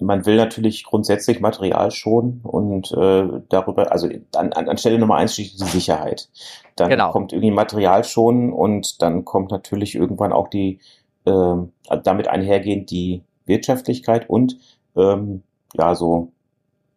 [0.00, 5.34] man will natürlich grundsätzlich Material schonen und äh, darüber, also an, an Stelle Nummer eins
[5.34, 6.28] steht die Sicherheit.
[6.76, 7.10] Dann genau.
[7.10, 10.80] kommt irgendwie Material schonen und dann kommt natürlich irgendwann auch die
[11.26, 11.54] äh,
[12.02, 14.58] damit einhergehend die Wirtschaftlichkeit und
[14.96, 15.42] ähm,
[15.74, 16.32] ja so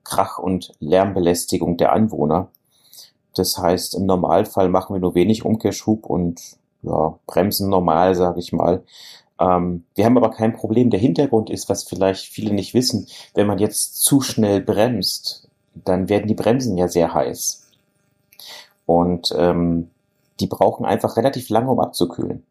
[0.03, 2.49] Krach und Lärmbelästigung der Anwohner.
[3.35, 6.41] Das heißt, im Normalfall machen wir nur wenig Umkehrschub und
[6.83, 8.83] ja, bremsen normal, sage ich mal.
[9.39, 10.89] Ähm, wir haben aber kein Problem.
[10.89, 16.09] Der Hintergrund ist, was vielleicht viele nicht wissen, wenn man jetzt zu schnell bremst, dann
[16.09, 17.63] werden die Bremsen ja sehr heiß.
[18.85, 19.89] Und ähm,
[20.39, 22.43] die brauchen einfach relativ lange, um abzukühlen.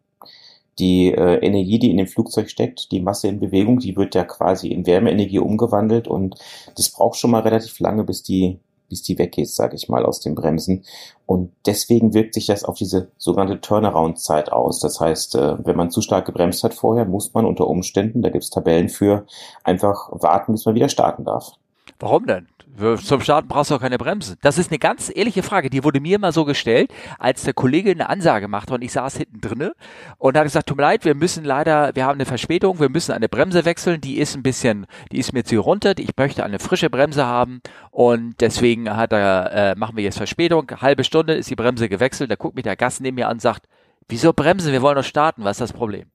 [0.79, 4.25] die äh, Energie, die in dem Flugzeug steckt, die Masse in Bewegung, die wird ja
[4.25, 6.37] quasi in Wärmeenergie umgewandelt und
[6.77, 8.59] das braucht schon mal relativ lange, bis die
[8.93, 10.85] bis die weggeht, sage ich mal, aus den Bremsen.
[11.25, 14.81] Und deswegen wirkt sich das auf diese sogenannte Turnaround-Zeit aus.
[14.81, 18.29] Das heißt, äh, wenn man zu stark gebremst hat vorher, muss man unter Umständen, da
[18.29, 19.27] gibt es Tabellen für,
[19.65, 21.53] einfach warten, bis man wieder starten darf.
[21.99, 22.49] Warum denn?
[22.77, 24.37] Zum Starten brauchst du auch keine Bremse.
[24.41, 25.69] Das ist eine ganz ehrliche Frage.
[25.69, 29.19] Die wurde mir mal so gestellt, als der Kollege eine Ansage machte und ich saß
[29.19, 29.75] hinten drinne
[30.17, 33.13] und hat gesagt, tut mir leid, wir müssen leider, wir haben eine Verspätung, wir müssen
[33.13, 36.59] eine Bremse wechseln, die ist ein bisschen, die ist mir zu runter, ich möchte eine
[36.59, 40.71] frische Bremse haben und deswegen hat er, äh, machen wir jetzt Verspätung.
[40.81, 43.43] Halbe Stunde ist die Bremse gewechselt, da guckt mich der Gast neben mir an und
[43.43, 43.67] sagt,
[44.09, 44.73] wieso bremsen?
[44.73, 46.07] Wir wollen doch starten, was ist das Problem?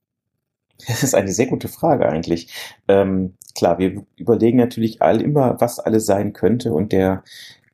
[0.86, 2.52] Das ist eine sehr gute Frage eigentlich.
[2.86, 7.24] Ähm, klar, wir überlegen natürlich all, immer, was alles sein könnte und der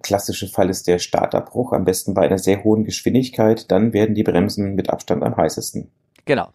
[0.03, 4.23] klassische Fall ist der Starterbruch, am besten bei einer sehr hohen Geschwindigkeit, dann werden die
[4.23, 5.91] Bremsen mit Abstand am heißesten.
[6.25, 6.49] Genau.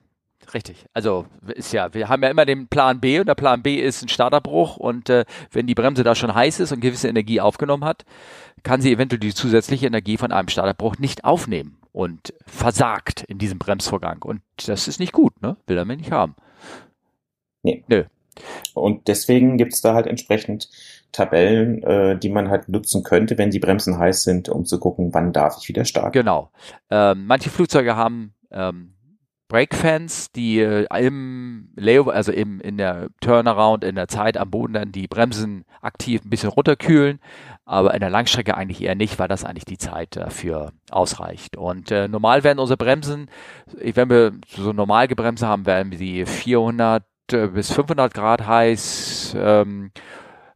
[0.54, 0.86] Richtig.
[0.96, 4.02] Also ist ja, wir haben ja immer den Plan B und der Plan B ist
[4.02, 7.86] ein Starterbruch und äh, wenn die Bremse da schon heiß ist und gewisse Energie aufgenommen
[7.86, 8.04] hat,
[8.64, 13.60] kann sie eventuell die zusätzliche Energie von einem Starterbruch nicht aufnehmen und versagt in diesem
[13.60, 14.21] Bremsvorgang.
[14.23, 15.58] Und das ist nicht gut, ne?
[15.67, 16.36] Will er mir nicht haben.
[17.63, 17.84] Nee.
[17.88, 18.04] Nö.
[18.73, 20.69] Und deswegen gibt es da halt entsprechend
[21.12, 25.13] Tabellen, äh, die man halt nutzen könnte, wenn die Bremsen heiß sind, um zu gucken,
[25.13, 26.12] wann darf ich wieder starten.
[26.12, 26.52] Genau.
[26.89, 28.93] Ähm, manche Flugzeuge haben ähm,
[29.50, 34.74] Breakfans, die äh, im Layover, also im, in der Turnaround, in der Zeit am Boden
[34.74, 37.20] dann die Bremsen aktiv ein bisschen runterkühlen,
[37.66, 41.58] aber in der Langstrecke eigentlich eher nicht, weil das eigentlich die Zeit dafür ausreicht.
[41.58, 43.28] Und äh, normal werden unsere Bremsen,
[43.74, 49.92] wenn wir so normal gebremse haben, werden die 400 äh, bis 500 Grad heiß, ähm,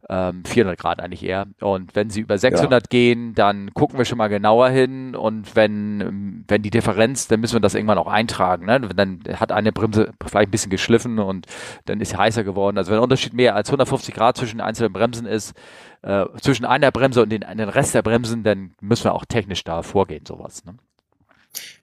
[0.08, 1.46] ähm, 400 Grad eigentlich eher.
[1.60, 2.88] Und wenn sie über 600 ja.
[2.88, 5.14] gehen, dann gucken wir schon mal genauer hin.
[5.14, 8.66] Und wenn, wenn die Differenz, dann müssen wir das irgendwann auch eintragen.
[8.66, 8.80] Ne?
[8.80, 11.46] Dann hat eine Bremse vielleicht ein bisschen geschliffen und
[11.86, 12.78] dann ist sie heißer geworden.
[12.78, 15.54] Also wenn der Unterschied mehr als 150 Grad zwischen den einzelnen Bremsen ist,
[16.02, 19.64] äh, zwischen einer Bremse und den, den Rest der Bremsen, dann müssen wir auch technisch
[19.64, 20.64] da vorgehen, sowas.
[20.64, 20.74] Ne?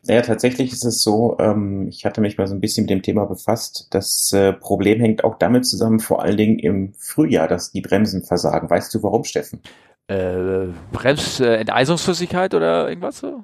[0.05, 3.01] Naja, tatsächlich ist es so, ähm, ich hatte mich mal so ein bisschen mit dem
[3.01, 3.87] Thema befasst.
[3.91, 8.23] Das äh, Problem hängt auch damit zusammen, vor allen Dingen im Frühjahr, dass die Bremsen
[8.23, 8.69] versagen.
[8.69, 9.61] Weißt du warum, Steffen?
[10.07, 13.43] Äh, Bremsenteisungsflüssigkeit äh, oder irgendwas so?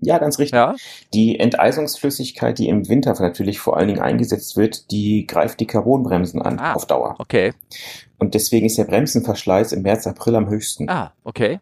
[0.00, 0.54] Ja, ganz richtig.
[0.54, 0.76] Ja?
[1.12, 6.40] Die Enteisungsflüssigkeit, die im Winter natürlich vor allen Dingen eingesetzt wird, die greift die Carbonbremsen
[6.40, 7.16] an ah, auf Dauer.
[7.18, 7.52] Okay.
[8.18, 10.88] Und deswegen ist der Bremsenverschleiß im März, April am höchsten.
[10.88, 11.58] Ah, okay.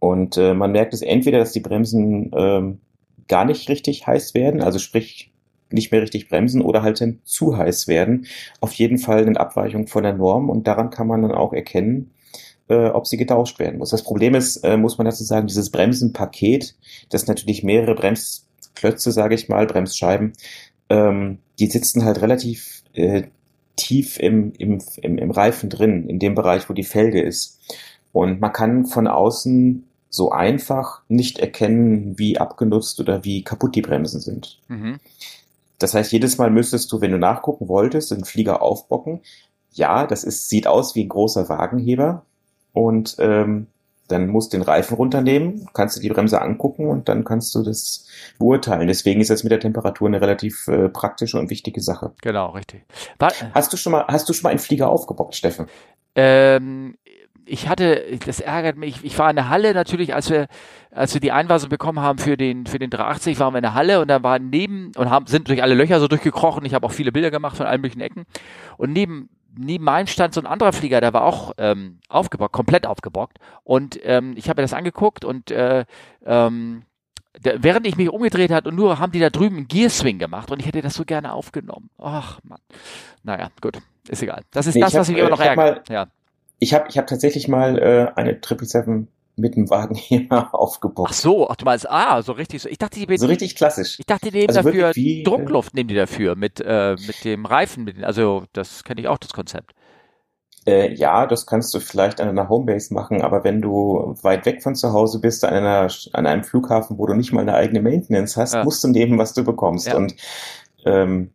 [0.00, 2.80] Und äh, man merkt es entweder, dass die Bremsen ähm,
[3.28, 5.32] gar nicht richtig heiß werden, also sprich
[5.70, 8.26] nicht mehr richtig bremsen oder halt dann zu heiß werden.
[8.60, 12.10] Auf jeden Fall eine Abweichung von der Norm und daran kann man dann auch erkennen,
[12.68, 13.90] äh, ob sie getauscht werden muss.
[13.90, 16.74] Das Problem ist, äh, muss man dazu sagen, dieses Bremsenpaket,
[17.08, 20.32] das natürlich mehrere Bremsklötze, sage ich mal, Bremsscheiben,
[20.90, 23.24] ähm, die sitzen halt relativ äh,
[23.76, 27.60] tief im, im, im, im Reifen drin, in dem Bereich, wo die Felge ist.
[28.12, 33.80] Und man kann von außen so einfach nicht erkennen, wie abgenutzt oder wie kaputt die
[33.80, 34.60] Bremsen sind.
[34.68, 35.00] Mhm.
[35.78, 39.20] Das heißt, jedes Mal müsstest du, wenn du nachgucken wolltest, den Flieger aufbocken.
[39.72, 42.26] Ja, das ist, sieht aus wie ein großer Wagenheber.
[42.74, 43.68] Und ähm,
[44.08, 47.62] dann musst du den Reifen runternehmen, kannst du die Bremse angucken und dann kannst du
[47.62, 48.06] das
[48.38, 48.86] beurteilen.
[48.86, 52.12] Deswegen ist das mit der Temperatur eine relativ äh, praktische und wichtige Sache.
[52.20, 52.84] Genau, richtig.
[53.18, 55.66] War, hast du schon mal, hast du schon mal einen Flieger aufgebockt, Steffen?
[56.14, 56.96] Ähm,
[57.44, 60.46] ich hatte, das ärgert mich, ich war in der Halle natürlich, als wir,
[60.90, 63.74] als wir die Einweisung bekommen haben für den, für den 380, waren wir in der
[63.74, 66.86] Halle und da waren neben, und haben, sind durch alle Löcher so durchgekrochen, ich habe
[66.86, 68.24] auch viele Bilder gemacht von allen möglichen Ecken
[68.76, 72.86] und neben, neben meinem stand so ein anderer Flieger, der war auch ähm, aufgebockt, komplett
[72.86, 75.84] aufgebockt und ähm, ich habe mir das angeguckt und äh,
[76.24, 76.82] ähm,
[77.44, 80.50] der, während ich mich umgedreht hat und nur haben die da drüben einen Gearswing gemacht
[80.50, 81.90] und ich hätte das so gerne aufgenommen.
[81.98, 82.60] Ach Mann.
[83.22, 83.78] Naja, gut,
[84.08, 84.42] ist egal.
[84.50, 85.88] Das ist nee, das, was mich immer noch ärgert.
[85.88, 86.08] Ja.
[86.62, 91.08] Ich habe ich hab tatsächlich mal äh, eine 777 mit dem Wagen hier aufgebaut.
[91.10, 92.68] Ach so, ach du meinst, ah, so richtig so.
[92.68, 93.98] Ich dachte, die so richtig klassisch.
[93.98, 97.46] Ich dachte, die nehmen also dafür wie, Druckluft nehmen die dafür mit äh, mit dem
[97.46, 99.72] Reifen, mit, also das kenne ich auch das Konzept.
[100.64, 104.62] Äh, ja, das kannst du vielleicht an einer Homebase machen, aber wenn du weit weg
[104.62, 107.82] von zu Hause bist, an, einer, an einem Flughafen, wo du nicht mal eine eigene
[107.82, 108.62] Maintenance hast, ja.
[108.62, 109.88] musst du nehmen, was du bekommst.
[109.88, 109.96] Ja.
[109.96, 110.14] Und
[110.84, 111.32] ähm,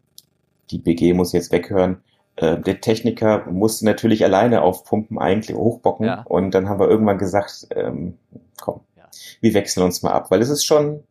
[0.71, 2.01] die BG muss jetzt weghören.
[2.37, 6.21] Äh, der Techniker musste natürlich alleine auf Pumpen eigentlich hochbocken ja.
[6.25, 8.17] und dann haben wir irgendwann gesagt, ähm,
[8.61, 9.05] komm, ja.
[9.41, 11.03] wir wechseln uns mal ab, weil es ist schon,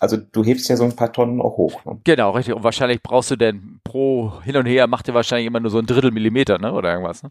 [0.00, 1.84] also du hebst ja so ein paar Tonnen auch hoch.
[1.84, 1.98] Ne?
[2.02, 2.54] Genau, richtig.
[2.54, 5.78] Und wahrscheinlich brauchst du denn pro hin und her macht ihr wahrscheinlich immer nur so
[5.78, 6.72] ein Drittel Millimeter, ne?
[6.72, 7.30] Oder irgendwas, ne?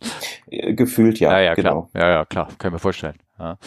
[0.50, 1.34] Äh, gefühlt ja.
[1.34, 1.90] Ja, ja, genau.
[1.92, 2.04] klar.
[2.04, 2.48] Ja, ja, klar.
[2.58, 3.16] Kann ich mir vorstellen.
[3.40, 3.58] Ja.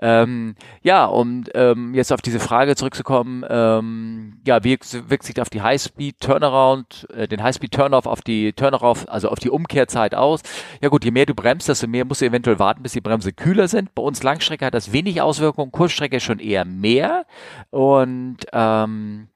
[0.00, 4.78] Ähm, ja, um ähm, jetzt auf diese Frage zurückzukommen, ähm, ja, wie
[5.08, 9.38] wirkt sich auf die High-Speed Turnaround, äh, den High-Speed Turnoff auf die Turnaround, also auf
[9.38, 10.42] die Umkehrzeit aus?
[10.82, 13.32] Ja gut, je mehr du bremst, desto mehr musst du eventuell warten, bis die Bremse
[13.32, 13.94] kühler sind.
[13.94, 17.24] Bei uns Langstrecke hat das wenig Auswirkungen, Kurzstrecke schon eher mehr
[17.70, 19.28] und ähm,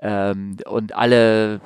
[0.00, 1.60] ähm, und alle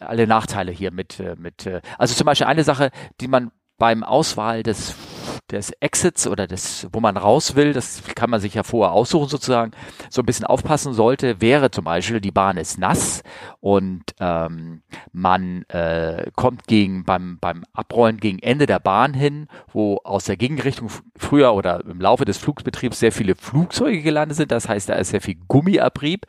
[0.00, 1.68] alle Nachteile hier mit mit
[1.98, 4.94] also zum Beispiel eine Sache, die man beim Auswahl des
[5.50, 9.28] des Exits oder des, wo man raus will, das kann man sich ja vorher aussuchen
[9.28, 9.72] sozusagen,
[10.08, 13.22] so ein bisschen aufpassen sollte, wäre zum Beispiel, die Bahn ist nass
[13.60, 20.00] und ähm, man äh, kommt gegen beim, beim Abrollen gegen Ende der Bahn hin, wo
[20.04, 24.50] aus der Gegenrichtung früher oder im Laufe des Flugbetriebs sehr viele Flugzeuge gelandet sind.
[24.50, 26.26] Das heißt, da ist sehr viel Gummiabrieb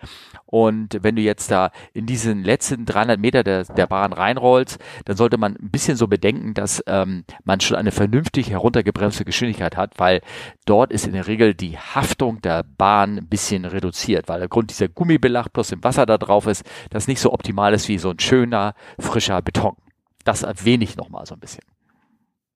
[0.56, 5.18] und wenn du jetzt da in diesen letzten 300 Meter der, der Bahn reinrollst, dann
[5.18, 10.00] sollte man ein bisschen so bedenken, dass ähm, man schon eine vernünftig heruntergebremste Geschwindigkeit hat,
[10.00, 10.22] weil
[10.66, 14.88] dort ist in der Regel die Haftung der Bahn ein bisschen reduziert, weil aufgrund dieser
[14.88, 18.20] Gummibelag plus im Wasser da drauf ist, das nicht so optimal ist wie so ein
[18.20, 19.76] schöner, frischer Beton.
[20.24, 21.66] Das erwähne ich nochmal so ein bisschen.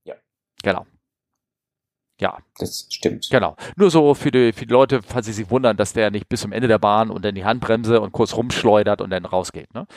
[0.06, 0.16] Ja.
[0.64, 0.86] Genau.
[2.20, 2.38] Ja.
[2.58, 3.30] Das stimmt.
[3.30, 3.56] Genau.
[3.78, 6.42] Nur so für die, für die Leute, falls sie sich wundern, dass der nicht bis
[6.42, 9.74] zum Ende der Bahn und dann die Handbremse und kurz rumschleudert und dann rausgeht.
[9.74, 9.88] Ne?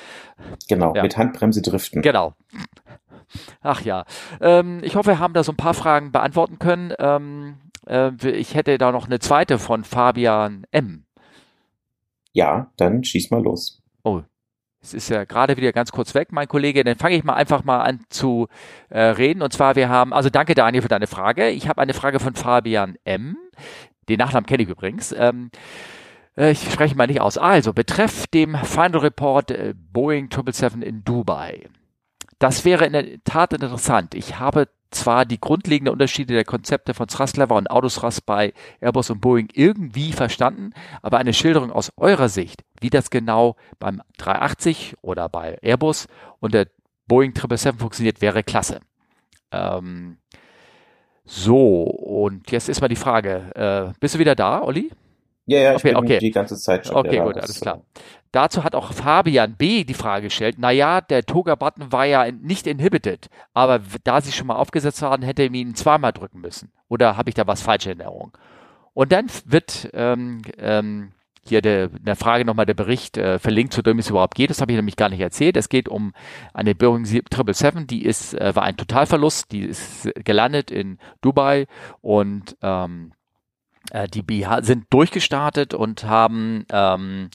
[0.69, 1.03] Genau, ja.
[1.03, 2.03] mit Handbremse driften.
[2.03, 2.35] Genau.
[3.61, 4.05] Ach ja.
[4.41, 6.93] Ähm, ich hoffe, wir haben da so ein paar Fragen beantworten können.
[6.99, 7.57] Ähm,
[7.87, 11.05] äh, ich hätte da noch eine zweite von Fabian M.
[12.33, 13.83] Ja, dann schieß mal los.
[14.05, 14.23] Oh,
[14.83, 16.83] es ist ja gerade wieder ganz kurz weg, mein Kollege.
[16.83, 18.49] Dann fange ich mal einfach mal an zu
[18.89, 19.41] äh, reden.
[19.41, 21.51] Und zwar, wir haben, also danke Daniel für deine Frage.
[21.51, 23.37] Ich habe eine Frage von Fabian M.
[24.09, 25.13] Den Nachnamen kenne ich übrigens.
[25.13, 25.51] Ähm,
[26.37, 27.39] äh, ich spreche mal nicht aus.
[27.39, 31.69] Also, betreff dem Final Report äh, Boeing 777 in Dubai.
[32.41, 34.15] Das wäre in der Tat interessant.
[34.17, 39.21] Ich habe zwar die grundlegenden Unterschiede der Konzepte von Thrust-Lever und Autothrust bei Airbus und
[39.21, 45.29] Boeing irgendwie verstanden, aber eine Schilderung aus eurer Sicht, wie das genau beim 380 oder
[45.29, 46.07] bei Airbus
[46.41, 46.69] und der
[47.07, 48.81] Boeing 777 funktioniert, wäre klasse.
[49.51, 50.19] Ähm,
[51.25, 54.91] so, und jetzt ist mal die Frage, äh, bist du wieder da, Olli?
[55.47, 56.19] Ja, ja, ich okay, bin okay.
[56.19, 56.97] die ganze Zeit schon.
[56.97, 57.83] Okay, gut, alles klar.
[58.31, 59.85] Dazu hat auch Fabian B.
[59.85, 64.57] die Frage gestellt, naja, der Toga-Button war ja nicht inhibited, aber da sie schon mal
[64.57, 66.73] aufgesetzt waren, hätte er ihn zweimal drücken müssen.
[66.89, 68.33] Oder habe ich da was falsch in Erinnerung?
[68.95, 71.13] Und dann wird ähm, ähm,
[71.45, 74.51] hier der, der Frage nochmal der Bericht äh, verlinkt, zu dem es überhaupt geht.
[74.51, 75.57] Das habe ich nämlich gar nicht erzählt.
[75.57, 76.15] Es geht um
[76.55, 81.67] eine Boeing 777, die ist, äh, war ein Totalverlust, die ist gelandet in Dubai
[82.01, 83.13] und ähm,
[83.93, 87.31] äh, die BH sind durchgestartet und haben ähm,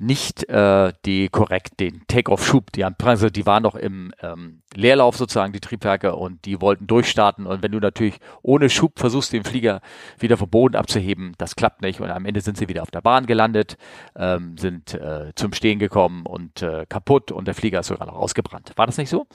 [0.00, 5.52] nicht äh, die korrekt den Take-off-Schub, die, also die waren noch im ähm, Leerlauf sozusagen,
[5.52, 7.46] die Triebwerke, und die wollten durchstarten.
[7.46, 9.80] Und wenn du natürlich ohne Schub versuchst, den Flieger
[10.18, 12.00] wieder vom Boden abzuheben, das klappt nicht.
[12.00, 13.76] Und am Ende sind sie wieder auf der Bahn gelandet,
[14.14, 18.14] ähm, sind äh, zum Stehen gekommen und äh, kaputt und der Flieger ist sogar noch
[18.14, 18.72] ausgebrannt.
[18.76, 19.26] War das nicht so?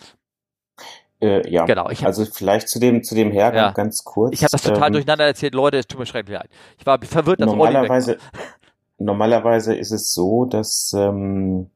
[1.23, 1.89] Äh, ja, genau.
[1.89, 3.71] Hab, also vielleicht zu dem zu dem Hergang ja.
[3.71, 4.33] ganz kurz.
[4.33, 5.77] Ich habe das total ähm, durcheinander erzählt, Leute.
[5.77, 6.49] Es tut mir schrecklich leid.
[6.77, 8.17] Ich war verwirrt, dass normalerweise
[8.97, 11.69] normalerweise ist es so, dass ähm,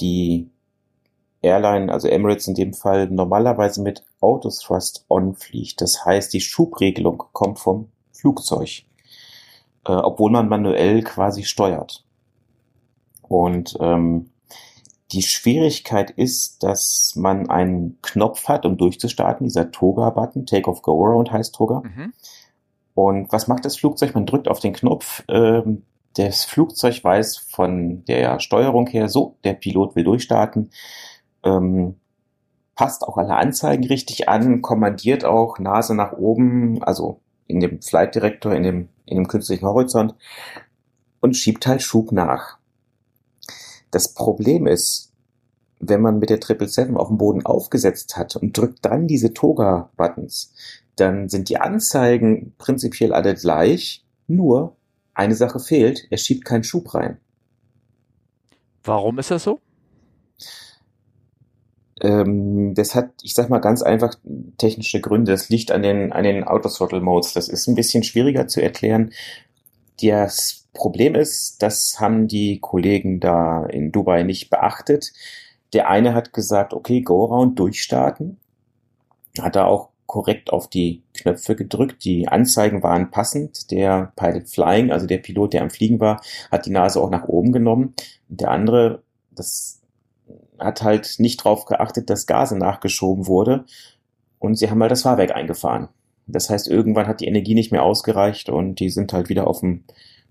[0.00, 0.50] die
[1.40, 5.80] Airline, also Emirates in dem Fall, normalerweise mit Autothrust on fliegt.
[5.80, 8.82] Das heißt, die Schubregelung kommt vom Flugzeug,
[9.86, 12.04] äh, obwohl man manuell quasi steuert.
[13.22, 14.30] Und ähm,
[15.12, 21.04] die Schwierigkeit ist, dass man einen Knopf hat, um durchzustarten, dieser Toga-Button, Take off Go
[21.04, 21.82] Around heißt Toga.
[21.84, 22.12] Mhm.
[22.94, 24.14] Und was macht das Flugzeug?
[24.14, 25.82] Man drückt auf den Knopf, ähm,
[26.16, 30.70] das Flugzeug weiß von der Steuerung her, so, der Pilot will durchstarten,
[31.42, 31.96] ähm,
[32.76, 38.14] passt auch alle Anzeigen richtig an, kommandiert auch Nase nach oben, also in dem Flight
[38.14, 40.14] Director, in dem, in dem künstlichen Horizont
[41.20, 42.58] und schiebt halt Schub nach.
[43.94, 45.12] Das Problem ist,
[45.78, 50.52] wenn man mit der 777 auf dem Boden aufgesetzt hat und drückt dann diese Toga-Buttons,
[50.96, 54.76] dann sind die Anzeigen prinzipiell alle gleich, nur
[55.14, 57.18] eine Sache fehlt, er schiebt keinen Schub rein.
[58.82, 59.60] Warum ist das so?
[62.00, 64.16] Ähm, das hat, ich sag mal ganz einfach
[64.58, 65.30] technische Gründe.
[65.30, 67.32] Das liegt an den, an den Autothrottle Modes.
[67.32, 69.12] Das ist ein bisschen schwieriger zu erklären.
[70.02, 75.12] Das Problem ist, das haben die Kollegen da in Dubai nicht beachtet.
[75.72, 78.38] Der eine hat gesagt, okay, Go-Round durchstarten.
[79.40, 82.04] Hat er auch korrekt auf die Knöpfe gedrückt.
[82.04, 83.70] Die Anzeigen waren passend.
[83.70, 86.20] Der Pilot Flying, also der Pilot, der am Fliegen war,
[86.52, 87.94] hat die Nase auch nach oben genommen.
[88.28, 89.80] Der andere, das
[90.58, 93.64] hat halt nicht drauf geachtet, dass Gase nachgeschoben wurde.
[94.38, 95.88] Und sie haben halt das Fahrwerk eingefahren.
[96.26, 99.60] Das heißt, irgendwann hat die Energie nicht mehr ausgereicht und die sind halt wieder auf
[99.60, 99.84] dem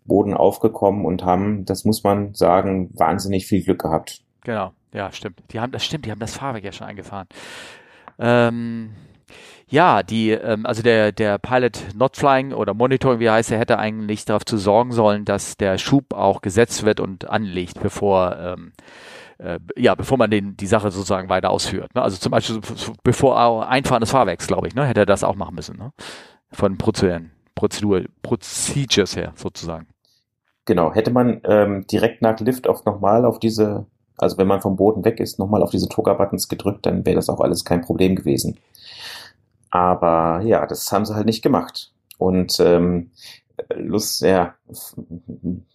[0.06, 4.22] Boden aufgekommen und haben, das muss man sagen, wahnsinnig viel Glück gehabt.
[4.44, 5.42] Genau, ja, stimmt.
[5.52, 7.28] Die haben das stimmt, die haben das Fahrwerk ja schon eingefahren.
[8.20, 8.92] Ähm,
[9.68, 13.80] ja, die, ähm, also der, der Pilot Not Flying oder Monitoring, wie heißt er, hätte
[13.80, 18.74] eigentlich darauf zu sorgen sollen, dass der Schub auch gesetzt wird und anlegt, bevor ähm,
[19.40, 21.94] äh, ja, bevor man den, die Sache sozusagen weiter ausführt.
[21.96, 22.02] Ne?
[22.02, 22.62] Also zum Beispiel
[23.04, 24.86] bevor Einfahren des Fahrwerks, glaube ich, ne?
[24.86, 25.78] hätte er das auch machen müssen.
[25.78, 25.92] Ne?
[26.52, 29.88] Von Prozeduren, Prozedur, Procedures her sozusagen.
[30.66, 33.86] Genau, hätte man ähm, direkt nach Lift auch nochmal auf diese,
[34.18, 37.30] also wenn man vom Boden weg ist, nochmal auf diese Toga-Buttons gedrückt, dann wäre das
[37.30, 38.60] auch alles kein Problem gewesen.
[39.70, 41.92] Aber ja, das haben sie halt nicht gemacht.
[42.18, 43.12] Und ähm,
[43.76, 44.56] Lust, ja,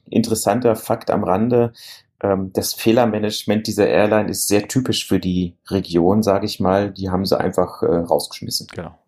[0.08, 1.72] interessanter Fakt am Rande,
[2.20, 6.90] ähm, das Fehlermanagement dieser Airline ist sehr typisch für die Region, sage ich mal.
[6.90, 8.66] Die haben sie einfach äh, rausgeschmissen.
[8.74, 8.98] Genau.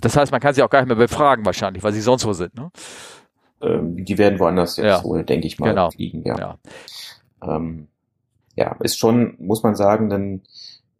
[0.00, 2.32] Das heißt, man kann sie auch gar nicht mehr befragen wahrscheinlich, weil sie sonst wo
[2.32, 2.54] sind.
[2.54, 2.70] Ne?
[3.62, 5.04] Ähm, die werden woanders jetzt ja.
[5.04, 5.90] wohl, denke ich mal, genau.
[5.90, 6.22] fliegen.
[6.24, 6.38] Ja.
[6.38, 6.58] Ja.
[7.42, 7.88] Ähm,
[8.54, 10.42] ja, ist schon, muss man sagen, ein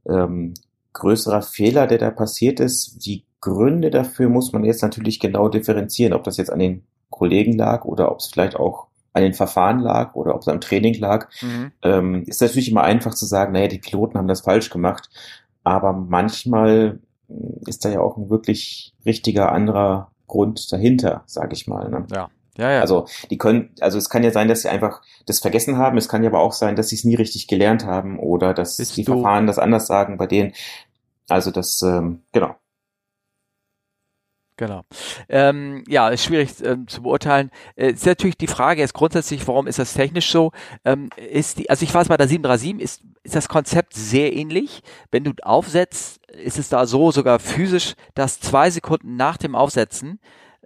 [0.09, 0.55] ähm,
[0.93, 3.05] größerer Fehler, der da passiert ist.
[3.05, 7.57] Die Gründe dafür muss man jetzt natürlich genau differenzieren, ob das jetzt an den Kollegen
[7.57, 10.95] lag oder ob es vielleicht auch an den Verfahren lag oder ob es am Training
[10.99, 11.73] lag, mhm.
[11.83, 15.09] ähm, ist natürlich immer einfach zu sagen, naja, die Piloten haben das falsch gemacht.
[15.65, 17.35] Aber manchmal äh,
[17.67, 21.89] ist da ja auch ein wirklich richtiger anderer Grund dahinter, sage ich mal.
[21.89, 22.07] Ne?
[22.13, 22.29] Ja.
[22.57, 22.81] Ja, ja.
[22.81, 25.99] Also die können, also es kann ja sein, dass sie einfach das vergessen haben.
[25.99, 28.79] Es kann ja aber auch sein, dass sie es nie richtig gelernt haben oder dass
[28.79, 30.53] Bist die Verfahren das anders sagen bei denen.
[31.29, 32.57] Also das, ähm, genau.
[34.59, 34.85] Genau.
[35.29, 37.51] Ähm, ja, ist schwierig ähm, zu beurteilen.
[37.75, 40.53] Äh, ist natürlich die Frage ist grundsätzlich, warum ist das technisch so?
[40.83, 44.83] Ähm, ist die, also ich weiß bei der 737 ist, ist das Konzept sehr ähnlich.
[45.11, 50.21] Wenn du aufsetzt, ist es da so sogar physisch, dass zwei Sekunden nach dem Aufsetzen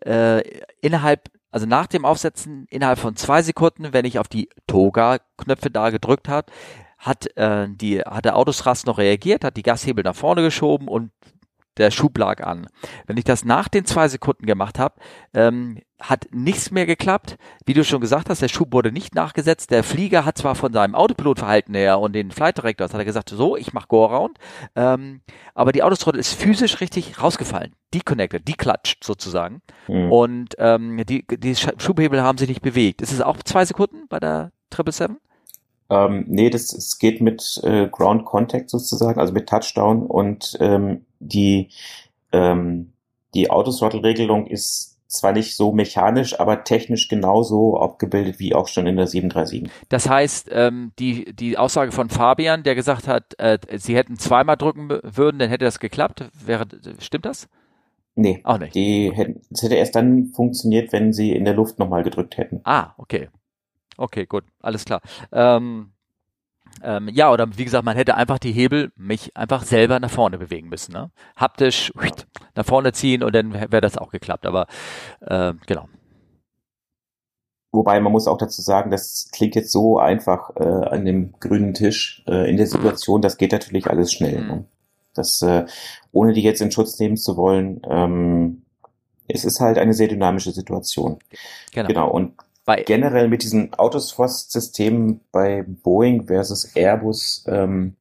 [0.07, 0.43] äh,
[0.81, 5.91] innerhalb also nach dem Aufsetzen innerhalb von zwei Sekunden, wenn ich auf die Toga-Knöpfe da
[5.91, 6.53] gedrückt habe,
[6.99, 11.11] hat äh, die hat der Autosrast noch reagiert, hat die Gashebel nach vorne geschoben und
[11.81, 12.69] der Schub lag an.
[13.07, 14.95] Wenn ich das nach den zwei Sekunden gemacht habe,
[15.35, 17.37] ähm, hat nichts mehr geklappt.
[17.67, 19.71] Wie du schon gesagt hast, der Schub wurde nicht nachgesetzt.
[19.71, 23.31] Der Flieger hat zwar von seinem Autopilotverhalten her und den Flight Directors hat er gesagt,
[23.31, 24.39] so, ich mach Go-Around,
[24.77, 25.21] ähm,
[25.55, 27.75] aber die Autostrottel ist physisch richtig rausgefallen.
[27.93, 29.63] Deconnected, deklatscht sozusagen.
[29.89, 30.13] Mhm.
[30.13, 33.03] Und ähm, die, die Schubhebel haben sich nicht bewegt.
[33.03, 35.17] Ist es auch zwei Sekunden bei der 777?
[35.91, 41.05] Ähm, nee, das, es geht mit äh, Ground Contact sozusagen, also mit Touchdown und ähm,
[41.21, 41.69] die,
[42.33, 42.93] ähm,
[43.35, 48.97] die Autothrottle-Regelung ist zwar nicht so mechanisch, aber technisch genauso abgebildet wie auch schon in
[48.97, 49.69] der 737.
[49.89, 54.57] Das heißt, ähm, die, die Aussage von Fabian, der gesagt hat, äh, sie hätten zweimal
[54.57, 56.31] drücken würden, dann hätte das geklappt.
[56.45, 56.67] Wäre,
[57.01, 57.49] stimmt das?
[58.15, 58.75] Nee, auch nicht.
[58.75, 62.61] Die hätten, es hätte erst dann funktioniert, wenn sie in der Luft nochmal gedrückt hätten.
[62.65, 63.29] Ah, okay.
[63.97, 65.01] Okay, gut, alles klar.
[65.33, 65.93] Ähm,
[66.83, 70.39] ähm, ja, oder wie gesagt, man hätte einfach die Hebel mich einfach selber nach vorne
[70.39, 70.93] bewegen müssen.
[70.93, 71.11] Ne?
[71.37, 71.93] Haptisch
[72.55, 74.47] nach vorne ziehen und dann wäre das auch geklappt.
[74.47, 74.67] Aber
[75.21, 75.89] äh, genau.
[77.73, 81.73] Wobei man muss auch dazu sagen, das klingt jetzt so einfach äh, an dem grünen
[81.73, 84.41] Tisch äh, in der Situation, das geht natürlich alles schnell.
[84.41, 84.49] Mhm.
[84.49, 84.65] Ne?
[85.15, 85.67] Das, äh,
[86.13, 88.63] ohne die jetzt in Schutz nehmen zu wollen, ähm,
[89.29, 91.19] es ist halt eine sehr dynamische Situation.
[91.73, 91.87] Genau.
[91.87, 92.11] genau.
[92.11, 92.33] Und
[92.71, 97.97] bei generell mit diesen Autosforce-Systemen bei Boeing versus Airbus, ähm,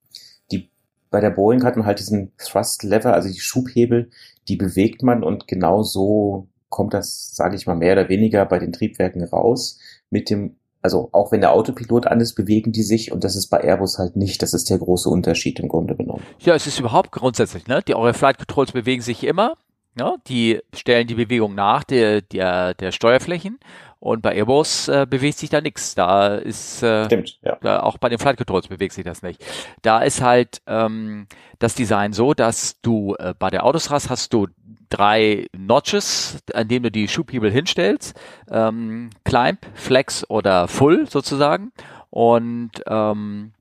[0.51, 0.69] die
[1.09, 4.11] bei der Boeing hat man halt diesen Thrust Lever, also die Schubhebel,
[4.47, 8.59] die bewegt man und genau so kommt das, sage ich mal, mehr oder weniger bei
[8.59, 9.79] den Triebwerken raus.
[10.11, 13.47] Mit dem, also auch wenn der Autopilot an ist, bewegen die sich und das ist
[13.47, 14.43] bei Airbus halt nicht.
[14.43, 16.21] Das ist der große Unterschied im Grunde genommen.
[16.41, 17.81] Ja, es ist überhaupt grundsätzlich, ne?
[17.87, 19.55] Die eure Flight Controls bewegen sich immer.
[19.99, 23.59] Ja, die stellen die Bewegung nach der, der, der Steuerflächen
[23.99, 25.93] und bei Airbus äh, bewegt sich da nichts.
[25.93, 27.83] Da ist äh, Stimmt, ja.
[27.83, 29.43] auch bei den Flight Controls bewegt sich das nicht.
[29.81, 31.27] Da ist halt ähm,
[31.59, 34.47] das Design so, dass du äh, bei der Autosras hast du
[34.87, 38.17] drei Notches, an denen du die Schubhebel hinstellst.
[38.49, 41.73] Ähm, Climb, Flex oder Full sozusagen.
[42.09, 43.51] Und ähm,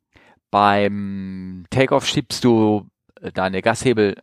[0.53, 2.87] beim Takeoff schiebst du
[3.35, 4.15] deine Gashebel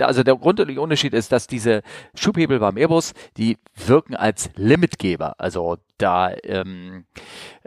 [0.00, 1.82] also der grundlegende Unterschied ist, dass diese
[2.14, 5.34] Schubhebel beim Airbus, die wirken als Limitgeber.
[5.38, 7.04] Also da ähm,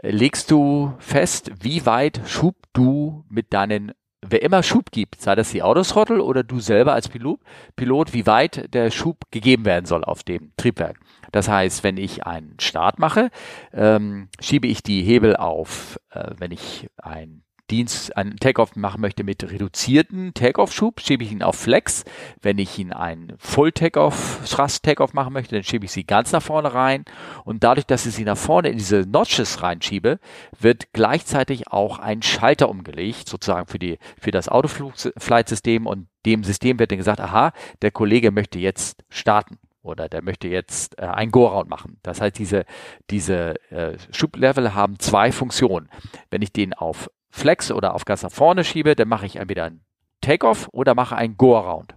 [0.02, 3.92] legst du fest, wie weit Schub du mit deinen
[4.28, 7.40] wer immer Schub gibt, sei das die Autosrottel oder du selber als Pilot,
[7.76, 10.98] Pilot, wie weit der Schub gegeben werden soll auf dem Triebwerk.
[11.32, 13.30] Das heißt, wenn ich einen Start mache,
[13.72, 19.24] ähm, schiebe ich die Hebel auf, äh, wenn ich ein Dienst, einen Takeoff machen möchte
[19.24, 22.04] mit reduzierten Takeoff-Schub, schiebe ich ihn auf Flex.
[22.40, 26.32] Wenn ich ihn einen Full Takeoff, Thrust Takeoff machen möchte, dann schiebe ich sie ganz
[26.32, 27.04] nach vorne rein.
[27.44, 30.18] Und dadurch, dass ich sie nach vorne in diese Notches reinschiebe,
[30.58, 36.78] wird gleichzeitig auch ein Schalter umgelegt, sozusagen für die, für das Autoflight-System und dem System
[36.78, 37.52] wird dann gesagt, aha,
[37.82, 41.98] der Kollege möchte jetzt starten oder der möchte jetzt äh, ein Go-Round machen.
[42.02, 42.64] Das heißt, diese,
[43.08, 45.88] diese äh, Schublevel haben zwei Funktionen.
[46.30, 49.64] Wenn ich den auf Flex oder auf ganz nach vorne schiebe, dann mache ich entweder
[49.64, 49.80] ein
[50.20, 51.94] Takeoff oder mache ein Go-Around.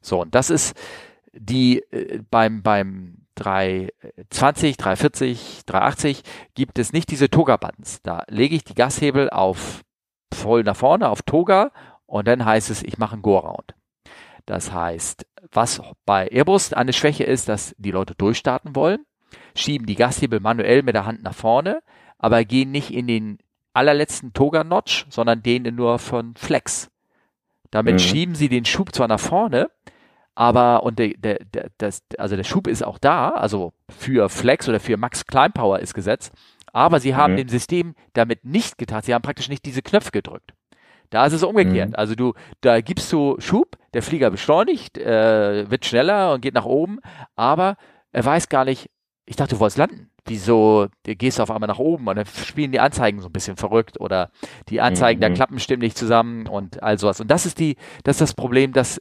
[0.00, 0.76] So, und das ist
[1.32, 6.22] die äh, beim, beim 320, 340, 380
[6.54, 8.00] gibt es nicht diese Toga-Buttons.
[8.02, 9.82] Da lege ich die Gashebel auf
[10.32, 11.70] voll nach vorne, auf Toga
[12.06, 13.74] und dann heißt es, ich mache ein Go-Around.
[14.46, 19.04] Das heißt, was bei Airbus eine Schwäche ist, dass die Leute durchstarten wollen,
[19.54, 21.82] schieben die Gashebel manuell mit der Hand nach vorne,
[22.18, 23.38] aber gehen nicht in den
[23.74, 26.90] allerletzten Toga-Notch, sondern den nur von Flex.
[27.70, 27.98] Damit mhm.
[27.98, 29.68] schieben sie den Schub zwar nach vorne,
[30.34, 34.68] aber und der, der, der, das, also der Schub ist auch da, also für Flex
[34.68, 36.32] oder für Max Kleinpower ist gesetzt,
[36.72, 37.38] aber sie haben mhm.
[37.38, 40.52] dem System damit nicht getan, sie haben praktisch nicht diese Knöpfe gedrückt.
[41.10, 41.90] Da ist es umgekehrt.
[41.90, 41.94] Mhm.
[41.94, 46.64] Also du, da gibst du Schub, der Flieger beschleunigt, äh, wird schneller und geht nach
[46.64, 46.98] oben,
[47.36, 47.76] aber
[48.10, 48.90] er weiß gar nicht,
[49.26, 50.10] ich dachte, du wolltest landen.
[50.26, 53.56] Wieso, du gehst auf einmal nach oben und dann spielen die Anzeigen so ein bisschen
[53.56, 54.30] verrückt oder
[54.68, 55.22] die Anzeigen mhm.
[55.22, 57.20] der Klappen stimmen nicht zusammen und all sowas.
[57.20, 59.00] Und das ist die, das ist das Problem, das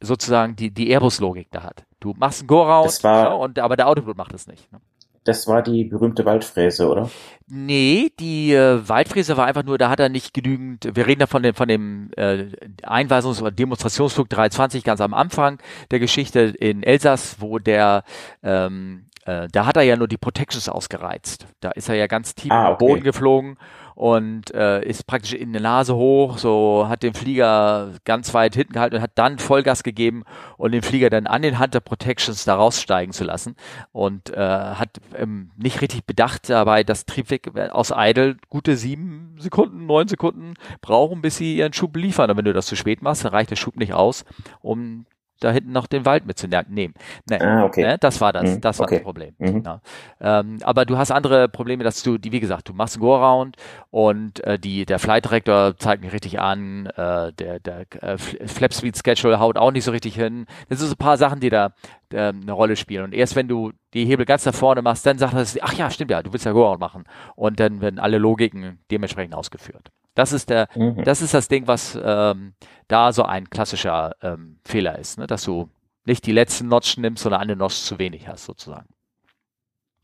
[0.00, 1.84] sozusagen die, die Airbus-Logik da hat.
[2.00, 4.70] Du machst einen Go-Round, ja, und, aber der Autopilot macht es nicht.
[4.72, 4.80] Ne?
[5.24, 7.10] Das war die berühmte Waldfräse, oder?
[7.46, 11.26] Nee, die äh, Waldfräse war einfach nur, da hat er nicht genügend, wir reden da
[11.26, 12.48] von dem, von dem äh,
[12.82, 15.58] Einweisungs- oder Demonstrationsflug 320 ganz am Anfang
[15.90, 18.04] der Geschichte in Elsass, wo der
[18.42, 21.46] ähm, äh, da hat er ja nur die Protections ausgereizt.
[21.60, 22.86] Da ist er ja ganz tief ah, okay.
[22.86, 23.56] Boden geflogen
[23.94, 28.72] und äh, ist praktisch in der Nase hoch, so hat den Flieger ganz weit hinten
[28.72, 30.24] gehalten und hat dann Vollgas gegeben
[30.56, 33.54] und den Flieger dann an den Hunter Protections da raussteigen zu lassen
[33.92, 39.86] und äh, hat ähm, nicht richtig bedacht dabei, dass Triebwerk aus Idle gute sieben Sekunden,
[39.86, 42.30] neun Sekunden brauchen, bis sie ihren Schub liefern.
[42.30, 44.24] Und wenn du das zu spät machst, dann reicht der Schub nicht aus,
[44.60, 45.06] um
[45.40, 46.94] da hinten noch den Wald mitzunehmen.
[47.28, 47.82] Nee, ah, okay.
[47.82, 48.96] Ne, das war das, mhm, das war okay.
[48.96, 49.34] das Problem.
[49.38, 49.62] Mhm.
[49.64, 49.80] Ja.
[50.20, 53.56] Ähm, aber du hast andere Probleme, dass du, die, wie gesagt, du machst einen Go-Round
[53.90, 58.72] und äh, die, der Flight Director zeigt nicht richtig an, äh, der, der äh, Flap
[58.72, 60.46] Speed Schedule haut auch nicht so richtig hin.
[60.68, 61.74] Das sind so ein paar Sachen, die da
[62.12, 63.04] äh, eine Rolle spielen.
[63.04, 65.90] Und erst wenn du die Hebel ganz nach vorne machst, dann sagt er, ach ja,
[65.90, 67.04] stimmt ja, du willst ja Go-Round machen.
[67.36, 69.90] Und dann werden alle Logiken dementsprechend ausgeführt.
[70.14, 71.02] Das ist der, mhm.
[71.04, 72.54] das ist das Ding, was ähm,
[72.88, 75.26] da so ein klassischer ähm, Fehler ist, ne?
[75.26, 75.68] dass du
[76.04, 78.88] nicht die letzten Notch nimmst, sondern eine Notch zu wenig hast, sozusagen.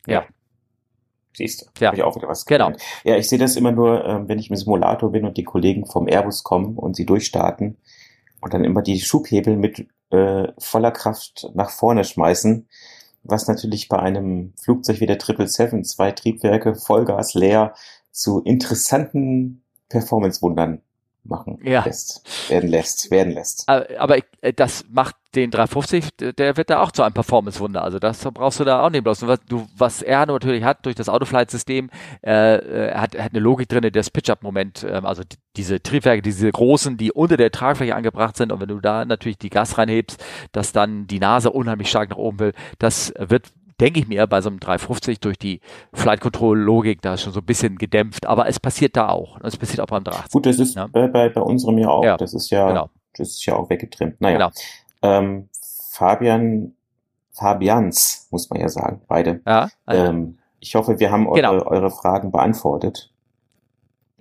[0.07, 0.23] Ja.
[0.23, 0.27] ja.
[1.33, 1.89] Siehst du, ja.
[1.89, 2.67] habe ich auch wieder was genau.
[2.67, 2.83] gelernt.
[3.03, 3.15] Genau.
[3.15, 5.87] Ja, ich sehe das immer nur, ähm, wenn ich im Simulator bin und die Kollegen
[5.87, 7.77] vom Airbus kommen und sie durchstarten
[8.41, 12.69] und dann immer die Schubhebel mit äh, voller Kraft nach vorne schmeißen,
[13.23, 17.75] was natürlich bei einem Flugzeug wie der 777, zwei Triebwerke, Vollgas leer,
[18.11, 19.60] zu interessanten
[19.91, 20.81] Performance-Wundern
[21.25, 21.85] machen ja.
[21.85, 23.69] lässt, werden lässt, werden lässt.
[23.69, 27.85] Aber äh, das macht den 350, der wird da auch zu einem Performance-Wunder.
[27.85, 29.27] Also das brauchst du da auch nicht bloß.
[29.27, 31.91] Was, du, was er natürlich hat durch das Autoflight-System,
[32.23, 36.23] äh, er hat, er hat eine Logik drin, das Pitch-Up-Moment, äh, also die, diese Triebwerke,
[36.23, 39.79] diese großen, die unter der Tragfläche angebracht sind und wenn du da natürlich die Gas
[39.79, 40.23] reinhebst,
[40.53, 44.41] dass dann die Nase unheimlich stark nach oben will, das wird denke ich mir, bei
[44.41, 45.61] so einem 350 durch die
[45.93, 49.41] Flight Control Logik da schon so ein bisschen gedämpft, aber es passiert da auch.
[49.43, 50.33] Es passiert auch beim 380.
[50.33, 50.87] Gut, das ist ja.
[50.87, 52.05] bei, bei, bei unserem ja auch.
[52.05, 52.17] Ja.
[52.17, 52.91] Das ist ja, genau.
[53.17, 54.21] das ist ja auch weggetrimmt.
[54.21, 54.37] Naja.
[54.37, 54.51] Genau.
[55.03, 55.49] Ähm,
[55.91, 56.75] Fabian,
[57.33, 59.41] Fabians, muss man ja sagen, beide.
[59.47, 60.05] Ja, also.
[60.05, 61.67] ähm, ich hoffe, wir haben eure, genau.
[61.67, 63.11] eure Fragen beantwortet.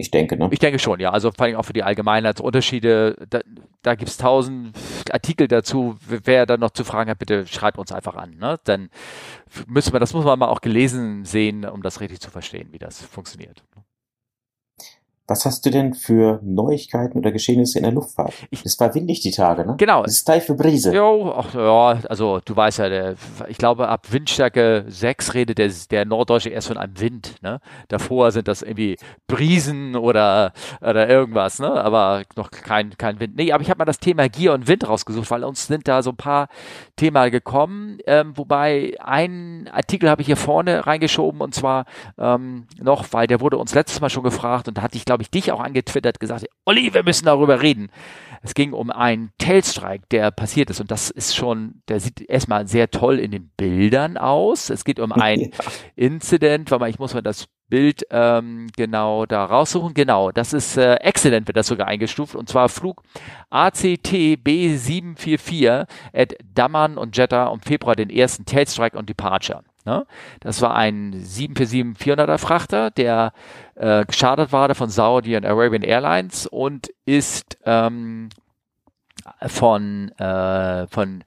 [0.02, 0.48] Ich denke, ne?
[0.52, 1.12] Ich denke schon, ja.
[1.12, 3.18] Also vor allem auch für die Allgemeinheitsunterschiede.
[3.30, 3.42] Da,
[3.82, 4.74] da gibt es tausend
[5.12, 5.98] Artikel dazu.
[6.08, 8.38] Wer da noch zu Fragen hat, bitte schreibt uns einfach an.
[8.38, 8.58] Ne?
[8.64, 8.90] Dann
[9.68, 12.80] müssen wir, das muss man mal auch gelesen sehen, um das richtig zu verstehen, wie
[12.80, 13.62] das funktioniert.
[15.30, 18.34] Was hast du denn für Neuigkeiten oder Geschehnisse in der Luftfahrt?
[18.50, 19.76] Ich, es war windig die Tage, ne?
[19.78, 20.04] Genau.
[20.04, 20.92] Es ist steife Brise.
[20.92, 23.16] Jo, ach, ja, also du weißt ja, der,
[23.48, 27.60] ich glaube ab Windstärke 6 redet der, der Norddeutsche erst von einem Wind, ne?
[27.90, 30.52] Davor sind das irgendwie Brisen oder,
[30.82, 31.72] oder irgendwas, ne?
[31.74, 33.36] Aber noch kein, kein Wind.
[33.38, 36.02] Nee, aber ich habe mal das Thema Gier und Wind rausgesucht, weil uns sind da
[36.02, 36.48] so ein paar
[36.96, 41.86] Themen gekommen, ähm, wobei ein Artikel habe ich hier vorne reingeschoben und zwar
[42.18, 45.19] ähm, noch, weil der wurde uns letztes Mal schon gefragt und da hatte ich, glaube
[45.20, 47.90] glaube ich, dich auch angetwittert, gesagt, Olli, wir müssen darüber reden.
[48.42, 52.68] Es ging um einen Tailstrike, der passiert ist und das ist schon, der sieht erstmal
[52.68, 54.70] sehr toll in den Bildern aus.
[54.70, 55.52] Es geht um ein.
[55.98, 59.94] Incident, weil man, ich muss mal das Bild ähm, genau da raussuchen.
[59.94, 62.34] Genau, das ist äh, Excellent, wird das sogar eingestuft.
[62.34, 63.04] Und zwar Flug
[63.50, 69.64] ACT B744 at Daman und Jeddah im Februar den ersten Tailstrike und Departure.
[69.86, 70.06] Ne?
[70.40, 73.34] Das war ein 747-400er Frachter, der
[73.80, 78.30] äh, geschadert war von Saudi und Arabian Airlines und ist ähm,
[79.48, 81.24] von, äh, von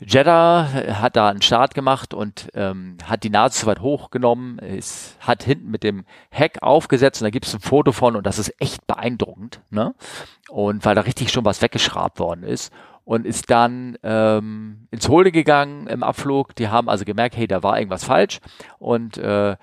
[0.00, 0.68] Jeddah
[1.00, 5.42] hat da einen Start gemacht und ähm, hat die Nase zu weit hochgenommen, ist, hat
[5.42, 8.54] hinten mit dem Heck aufgesetzt und da gibt es ein Foto von und das ist
[8.60, 9.94] echt beeindruckend, ne?
[10.48, 12.72] Und weil da richtig schon was weggeschrabt worden ist
[13.04, 16.54] und ist dann ähm, ins Holde gegangen im Abflug.
[16.54, 18.38] Die haben also gemerkt, hey, da war irgendwas falsch
[18.78, 19.56] und äh,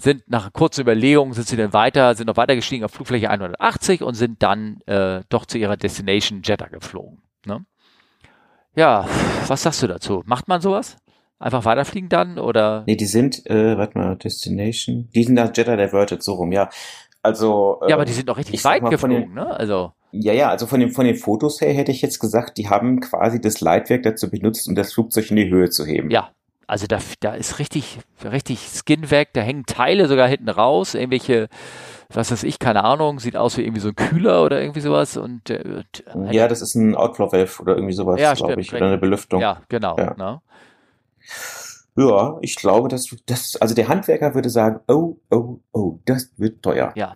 [0.00, 4.02] sind nach kurzer Überlegung sind sie dann weiter, sind noch weiter gestiegen auf Flugfläche 180
[4.02, 7.22] und sind dann äh, doch zu ihrer Destination Jeddah geflogen.
[7.46, 7.64] Ne?
[8.74, 9.06] Ja,
[9.46, 10.22] was sagst du dazu?
[10.26, 10.96] Macht man sowas?
[11.38, 12.84] Einfach weiterfliegen dann oder?
[12.86, 15.08] Nee, die sind, äh, warte mal, Destination.
[15.14, 16.68] Die sind nach Jeddah diverted, so rum, ja.
[17.22, 17.80] Also.
[17.82, 19.46] Äh, ja, aber die sind doch richtig weit geflogen, den, ne?
[19.46, 19.92] Also.
[20.12, 23.00] Ja, ja, also von den, von den Fotos her hätte ich jetzt gesagt, die haben
[23.00, 26.10] quasi das Leitwerk dazu benutzt, um das Flugzeug in die Höhe zu heben.
[26.10, 26.30] Ja,
[26.70, 31.48] also da, da ist richtig, richtig Skin weg, da hängen Teile sogar hinten raus, irgendwelche
[32.12, 35.16] was weiß ich, keine Ahnung, sieht aus wie irgendwie so ein Kühler oder irgendwie sowas.
[35.16, 35.84] Und, äh,
[36.30, 39.40] ja, das ist ein Outflow Valve oder irgendwie sowas, ja, glaube ich, oder eine Belüftung.
[39.40, 39.96] Ja, genau.
[39.96, 40.14] Ja.
[40.14, 40.40] Ne?
[41.96, 46.62] ja, ich glaube, dass das, also der Handwerker würde sagen, oh, oh, oh, das wird
[46.62, 46.92] teuer.
[46.96, 47.14] Ja.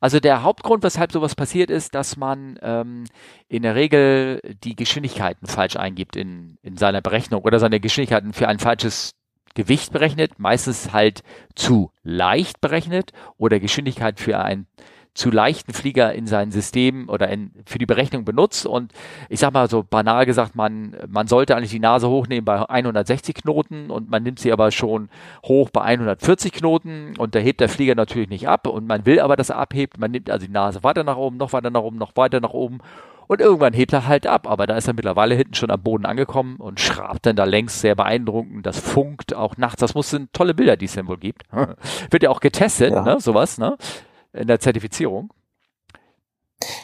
[0.00, 3.04] Also der Hauptgrund, weshalb sowas passiert, ist, dass man ähm,
[3.48, 8.48] in der Regel die Geschwindigkeiten falsch eingibt in, in seiner Berechnung oder seine Geschwindigkeiten für
[8.48, 9.14] ein falsches
[9.54, 11.22] Gewicht berechnet, meistens halt
[11.54, 14.66] zu leicht berechnet oder Geschwindigkeit für einen
[15.14, 18.66] zu leichten Flieger in sein System oder in, für die Berechnung benutzt.
[18.66, 18.92] Und
[19.28, 23.34] ich sag mal so banal gesagt, man, man sollte eigentlich die Nase hochnehmen bei 160
[23.34, 25.08] Knoten und man nimmt sie aber schon
[25.44, 29.20] hoch bei 140 Knoten und da hebt der Flieger natürlich nicht ab und man will
[29.20, 29.98] aber, dass er abhebt.
[29.98, 32.54] Man nimmt also die Nase weiter nach oben, noch weiter nach oben, noch weiter nach
[32.54, 32.78] oben
[33.32, 36.04] und irgendwann hebt er halt ab, aber da ist er mittlerweile hinten schon am Boden
[36.04, 38.66] angekommen und schrabt dann da längs sehr beeindruckend.
[38.66, 39.80] Das funkt auch nachts.
[39.80, 41.44] Das muss sind tolle Bilder, die es dann wohl gibt.
[42.10, 43.02] Wird ja auch getestet, ja.
[43.02, 43.76] ne, sowas, ne,
[44.32, 45.32] in der Zertifizierung.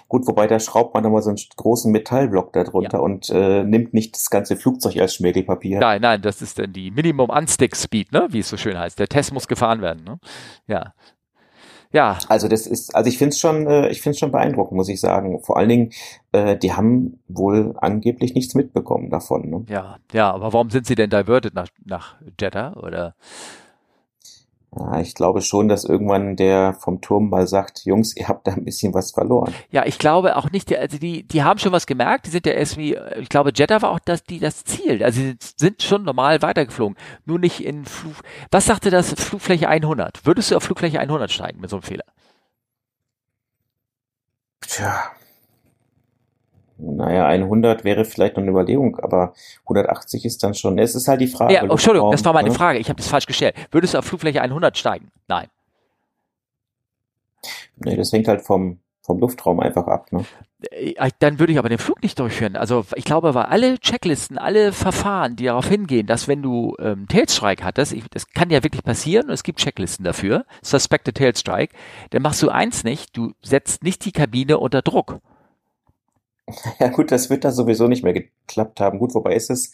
[0.08, 3.04] Gut, wobei da schraubt man nochmal so einen großen Metallblock darunter ja.
[3.04, 5.78] und äh, nimmt nicht das ganze Flugzeug als Schmirgelpapier.
[5.78, 8.98] Nein, nein, das ist dann die Minimum Unstick Speed, ne, wie es so schön heißt.
[8.98, 10.18] Der Test muss gefahren werden, ne?
[10.66, 10.94] Ja
[11.92, 12.18] ja.
[12.28, 14.88] Also das ist, also ich finde es schon, äh, ich finde es schon beeindruckend, muss
[14.88, 15.40] ich sagen.
[15.42, 15.90] Vor allen Dingen,
[16.32, 19.48] äh, die haben wohl angeblich nichts mitbekommen davon.
[19.48, 19.64] Ne?
[19.68, 23.14] Ja, ja, aber warum sind sie denn diverted nach, nach Jeddah oder?
[24.76, 28.52] Ja, ich glaube schon, dass irgendwann der vom Turm mal sagt, Jungs, ihr habt da
[28.52, 29.54] ein bisschen was verloren.
[29.70, 32.52] Ja, ich glaube auch nicht, also die, die haben schon was gemerkt, die sind ja
[32.52, 35.02] erst wie, ich glaube, Jeddah war auch das, die, das Ziel.
[35.02, 38.16] Also sie sind schon normal weitergeflogen, nur nicht in Flug.
[38.50, 40.26] Was sagte das Flugfläche 100?
[40.26, 42.04] Würdest du auf Flugfläche 100 steigen mit so einem Fehler?
[44.60, 45.12] Tja,
[46.78, 50.78] naja, 100 wäre vielleicht noch eine Überlegung, aber 180 ist dann schon.
[50.78, 51.54] Es ist halt die Frage.
[51.54, 52.54] Ja, oh, Entschuldigung, das war meine ne?
[52.54, 52.78] Frage.
[52.78, 53.56] Ich habe das falsch gestellt.
[53.72, 55.10] Würdest du auf Flugfläche 100 steigen?
[55.26, 55.48] Nein.
[57.76, 60.12] Nee, das hängt halt vom, vom Luftraum einfach ab.
[60.12, 60.24] Ne?
[60.70, 62.56] Äh, dann würde ich aber den Flug nicht durchführen.
[62.56, 67.06] Also ich glaube, weil alle Checklisten, alle Verfahren, die darauf hingehen, dass wenn du ähm,
[67.08, 71.74] Tailstrike hattest, ich, das kann ja wirklich passieren und es gibt Checklisten dafür, Suspected Tailstrike,
[72.10, 75.20] dann machst du eins nicht, du setzt nicht die Kabine unter Druck.
[76.78, 78.98] Ja gut, das wird da sowieso nicht mehr geklappt haben.
[78.98, 79.72] Gut, wobei ist es,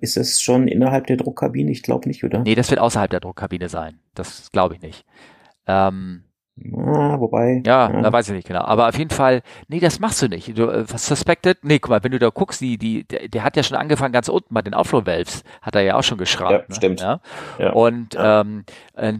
[0.00, 1.70] ist es schon innerhalb der Druckkabine?
[1.70, 2.40] Ich glaube nicht, oder?
[2.40, 4.00] Nee, das wird außerhalb der Druckkabine sein.
[4.14, 5.04] Das glaube ich nicht.
[5.66, 6.24] Ähm,
[6.76, 7.62] Ah, wobei.
[7.64, 8.60] Ja, ja, da weiß ich nicht genau.
[8.62, 10.58] Aber auf jeden Fall, nee, das machst du nicht.
[10.58, 13.56] Du, äh, suspected, nee, guck mal, wenn du da guckst, die, die, der, der hat
[13.56, 16.52] ja schon angefangen ganz unten bei den Outflow Valves, hat er ja auch schon geschraubt.
[16.52, 16.74] Ja, ne?
[16.74, 17.00] stimmt.
[17.00, 17.20] Ja?
[17.58, 17.72] ja.
[17.72, 18.42] Und, ja.
[18.42, 18.64] Ähm,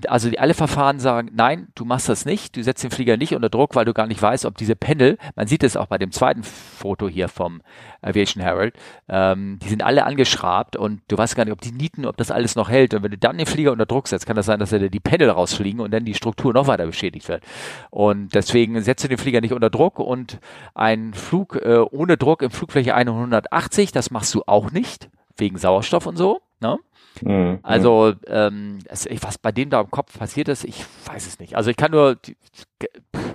[0.06, 3.34] also die, alle Verfahren sagen, nein, du machst das nicht, du setzt den Flieger nicht
[3.34, 5.96] unter Druck, weil du gar nicht weißt, ob diese Panel, man sieht es auch bei
[5.96, 7.62] dem zweiten Foto hier vom
[8.02, 8.74] Aviation Herald,
[9.08, 12.30] ähm, die sind alle angeschrabt und du weißt gar nicht, ob die Nieten, ob das
[12.30, 12.94] alles noch hält.
[12.94, 15.00] Und wenn du dann den Flieger unter Druck setzt, kann das sein, dass er die
[15.00, 17.42] Panel rausfliegen und dann die Struktur noch weiter beschädigt wird.
[17.90, 20.38] Und deswegen setzt du den Flieger nicht unter Druck und
[20.74, 26.06] ein Flug äh, ohne Druck im Flugfläche 180, das machst du auch nicht, wegen Sauerstoff
[26.06, 26.40] und so.
[26.60, 26.78] Ne?
[27.22, 27.58] Mhm.
[27.62, 31.56] Also, ähm, was bei dem da im Kopf passiert ist, ich weiß es nicht.
[31.56, 32.18] Also ich kann nur,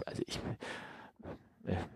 [0.05, 0.39] also, ich,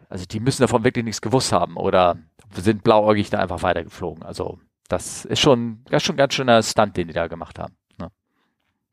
[0.09, 2.17] also die müssen davon wirklich nichts gewusst haben oder
[2.53, 4.23] sind blauäugig da einfach weitergeflogen.
[4.23, 7.59] Also das ist schon, das ist schon ein ganz schöner Stunt, den die da gemacht
[7.59, 7.75] haben.
[7.97, 8.11] Ne?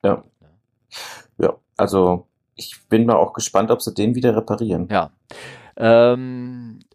[0.05, 0.23] Ja.
[1.39, 4.89] Ja, also ich bin mal auch gespannt, ob sie den wieder reparieren.
[4.91, 5.11] Ja.
[5.77, 6.86] Ähm, äh,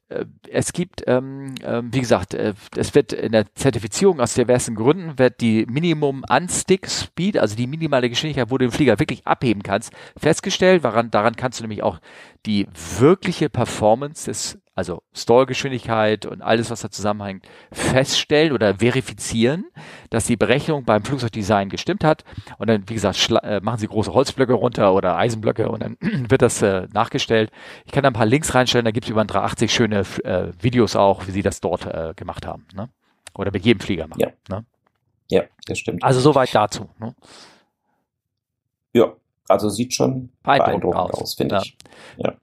[0.49, 5.17] es gibt, ähm, äh, wie gesagt, äh, es wird in der Zertifizierung aus diversen Gründen
[5.17, 9.63] wird die Minimum Unstick Speed, also die minimale Geschwindigkeit, wo du den Flieger wirklich abheben
[9.63, 10.83] kannst, festgestellt.
[10.83, 11.99] Daran, daran kannst du nämlich auch
[12.45, 12.67] die
[12.99, 19.65] wirkliche Performance des also Stallgeschwindigkeit und alles, was da zusammenhängt, feststellen oder verifizieren,
[20.09, 22.23] dass die Berechnung beim Flugzeugdesign gestimmt hat.
[22.57, 26.41] Und dann, wie gesagt, äh, machen sie große Holzblöcke runter oder Eisenblöcke und dann wird
[26.41, 27.51] das äh, nachgestellt.
[27.85, 30.51] Ich kann da ein paar Links reinstellen, da gibt es über ein 380 schöne äh,
[30.61, 32.65] Videos auch, wie sie das dort äh, gemacht haben.
[32.73, 32.89] Ne?
[33.35, 34.19] Oder mit jedem Flieger machen.
[34.19, 34.65] Ja, ne?
[35.29, 36.03] ja das stimmt.
[36.03, 36.89] Also soweit dazu.
[36.97, 37.13] Ne?
[38.93, 39.13] Ja,
[39.47, 41.61] also sieht schon beeindruckend, beeindruckend aus, aus finde ja.
[41.61, 41.77] ich.
[42.17, 42.33] Ja.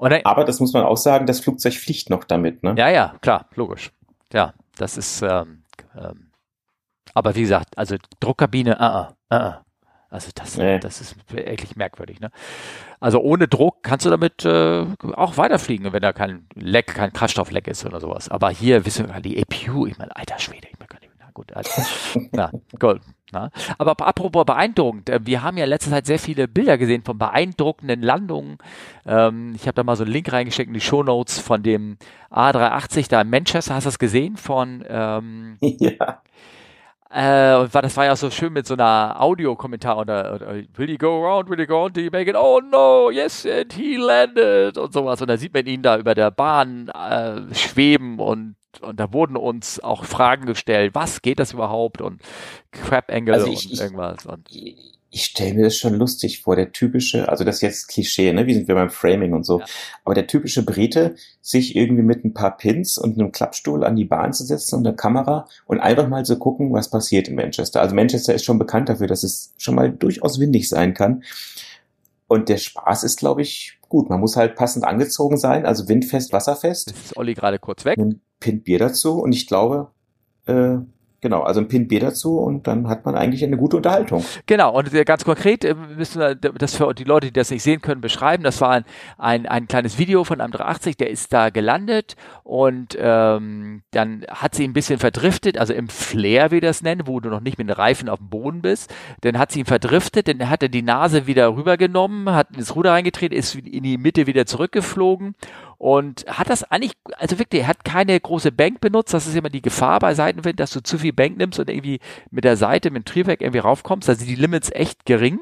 [0.00, 2.74] Dann, Aber das muss man auch sagen, das Flugzeug fliegt noch damit, ne?
[2.78, 3.90] Ja, ja, klar, logisch.
[4.32, 5.64] Ja, das ist, ähm,
[5.96, 6.30] ähm,
[7.14, 9.52] aber wie gesagt, also Druckkabine, uh, uh, uh,
[10.10, 10.78] also das, nee.
[10.78, 12.20] das ist wirklich merkwürdig.
[12.20, 12.30] Ne?
[12.98, 17.68] Also ohne Druck kannst du damit äh, auch weiterfliegen, wenn da kein Leck, kein Kraftstoffleck
[17.68, 18.28] ist oder sowas.
[18.28, 21.70] Aber hier, wissen wir, die EPU, ich meine, alter Schwede, ich meine, na gut, also,
[22.32, 23.00] na, gut.
[23.32, 23.50] Na.
[23.78, 28.02] Aber apropos beeindruckend, äh, wir haben ja letzte Zeit sehr viele Bilder gesehen von beeindruckenden
[28.02, 28.58] Landungen.
[29.06, 31.96] Ähm, ich habe da mal so einen Link reingesteckt in die Show Notes von dem
[32.30, 33.74] A380 da in Manchester.
[33.74, 34.36] Hast du das gesehen?
[34.36, 36.22] Von ähm, ja.
[37.12, 40.86] Äh, und war, das war ja so schön mit so einer Audiokommentar oder, oder Will
[40.86, 42.36] he go around, will he go around, do you make it?
[42.36, 45.20] Oh no, yes, and he landed und sowas.
[45.20, 49.36] Und da sieht man ihn da über der Bahn äh, schweben und und da wurden
[49.36, 52.22] uns auch Fragen gestellt, was geht das überhaupt und
[52.70, 54.26] Crap Angle also ich, und ich, irgendwas.
[54.26, 57.88] Und ich, ich stelle mir das schon lustig vor, der typische, also das ist jetzt
[57.88, 58.46] Klischee, ne?
[58.46, 59.58] Wie sind wir beim Framing und so.
[59.58, 59.66] Ja.
[60.04, 64.04] Aber der typische Brite, sich irgendwie mit ein paar Pins und einem Klappstuhl an die
[64.04, 67.80] Bahn zu setzen und einer Kamera und einfach mal zu gucken, was passiert in Manchester.
[67.80, 71.24] Also Manchester ist schon bekannt dafür, dass es schon mal durchaus windig sein kann.
[72.28, 74.08] Und der Spaß ist, glaube ich, gut.
[74.08, 76.88] Man muss halt passend angezogen sein, also windfest, wasserfest.
[76.88, 77.98] Jetzt ist Olli gerade kurz weg.
[77.98, 79.90] Ein Pint Bier dazu und ich glaube,
[80.46, 80.78] äh,
[81.22, 84.24] Genau, also ein Pint Bier dazu und dann hat man eigentlich eine gute Unterhaltung.
[84.46, 87.82] Genau, und ganz konkret äh, müssen wir das für die Leute, die das nicht sehen
[87.82, 88.42] können, beschreiben.
[88.42, 88.84] Das war ein,
[89.18, 94.54] ein, ein kleines Video von einem 380, der ist da gelandet und ähm, dann hat
[94.54, 97.58] sie ein bisschen verdriftet, also im Flair, wie wir das nennen, wo du noch nicht
[97.58, 98.92] mit den Reifen auf dem Boden bist.
[99.20, 102.92] Dann hat sie ihn verdriftet, dann hat er die Nase wieder rübergenommen, hat ins Ruder
[102.92, 105.34] reingetreten, ist in die Mitte wieder zurückgeflogen
[105.80, 109.14] und hat das eigentlich, also wirklich, er hat keine große Bank benutzt.
[109.14, 112.00] Das ist immer die Gefahr bei Seitenwind, dass du zu viel Bank nimmst und irgendwie
[112.30, 114.06] mit der Seite, mit dem Triebwerk irgendwie raufkommst.
[114.06, 115.40] Also die Limits echt gering.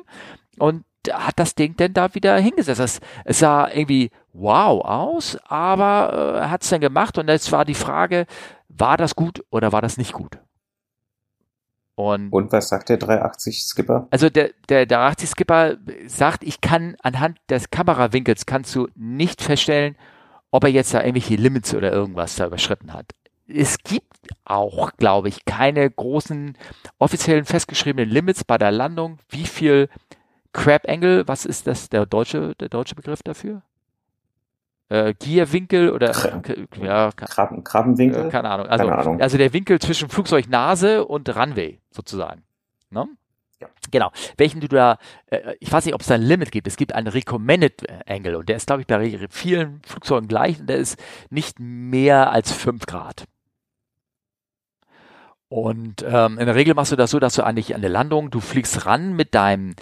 [0.61, 2.79] Und hat das Ding denn da wieder hingesetzt.
[2.79, 7.65] Das, es sah irgendwie wow aus, aber äh, hat es dann gemacht und jetzt war
[7.65, 8.27] die Frage,
[8.69, 10.39] war das gut oder war das nicht gut?
[11.97, 14.07] Und, und was sagt der 380 Skipper?
[14.13, 19.97] Also der, der 380 Skipper sagt, ich kann anhand des Kamerawinkels kannst du nicht feststellen,
[20.51, 23.13] ob er jetzt da irgendwelche Limits oder irgendwas da überschritten hat.
[23.47, 24.05] Es gibt
[24.45, 26.57] auch, glaube ich, keine großen
[26.99, 29.19] offiziellen festgeschriebenen Limits bei der Landung.
[29.29, 29.89] Wie viel
[30.53, 33.63] Crab Angle, was ist das, der deutsche, der deutsche Begriff dafür?
[34.91, 36.13] Äh, Gierwinkel oder
[36.83, 38.27] ja, Krabben, Krabbenwinkel?
[38.27, 38.67] Äh, keine Ahnung.
[38.67, 39.21] Also, keine Ahnung.
[39.21, 42.43] also der Winkel zwischen Flugzeugnase und Runway sozusagen.
[42.91, 43.07] Ne?
[43.91, 44.11] Genau.
[44.37, 46.67] Welchen du da, äh, ich weiß nicht, ob es da ein Limit gibt.
[46.67, 50.69] Es gibt einen Recommended Angle und der ist, glaube ich, bei vielen Flugzeugen gleich und
[50.69, 50.99] der ist
[51.31, 53.25] nicht mehr als 5 Grad.
[55.49, 58.31] Und ähm, in der Regel machst du das so, dass du eigentlich an der Landung,
[58.31, 59.75] du fliegst ran mit deinem,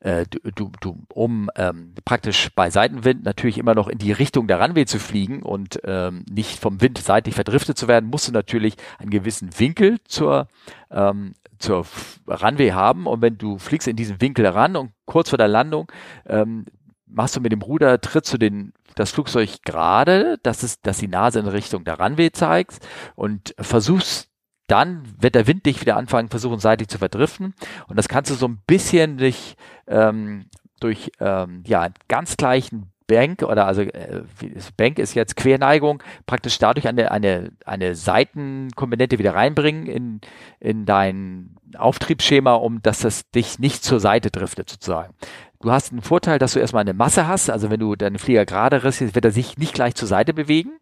[0.00, 4.46] äh, du, du, du um ähm, praktisch bei Seitenwind natürlich immer noch in die Richtung
[4.48, 8.32] der Runway zu fliegen und ähm, nicht vom Wind seitlich verdriftet zu werden, musst du
[8.32, 10.46] natürlich einen gewissen Winkel zur
[10.90, 11.32] ähm,
[11.64, 11.86] zur
[12.28, 15.90] Runway haben und wenn du fliegst in diesen Winkel ran und kurz vor der Landung
[16.26, 16.66] ähm,
[17.06, 21.40] machst du mit dem Ruder, trittst du den, das Flugzeug gerade, dass, dass die Nase
[21.40, 22.78] in Richtung der Runway zeigt
[23.14, 24.30] und versuchst
[24.66, 27.54] dann wird der Wind dich wieder anfangen, versuchen seitlich zu verdriften.
[27.86, 29.56] Und das kannst du so ein bisschen durch,
[29.86, 30.46] ähm,
[30.80, 34.22] durch ähm, ja, ganz gleichen Bank oder also äh,
[34.76, 40.20] Bank ist jetzt Querneigung, praktisch dadurch eine, eine, eine Seitenkomponente wieder reinbringen in,
[40.60, 45.14] in dein Auftriebsschema, um dass das dich nicht zur Seite driftet sozusagen.
[45.60, 48.44] Du hast einen Vorteil, dass du erstmal eine Masse hast, also wenn du deinen Flieger
[48.44, 50.72] gerade riskst, wird er sich nicht gleich zur Seite bewegen,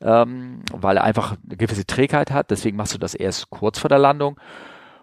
[0.00, 3.90] ähm, weil er einfach eine gewisse Trägheit hat, deswegen machst du das erst kurz vor
[3.90, 4.38] der Landung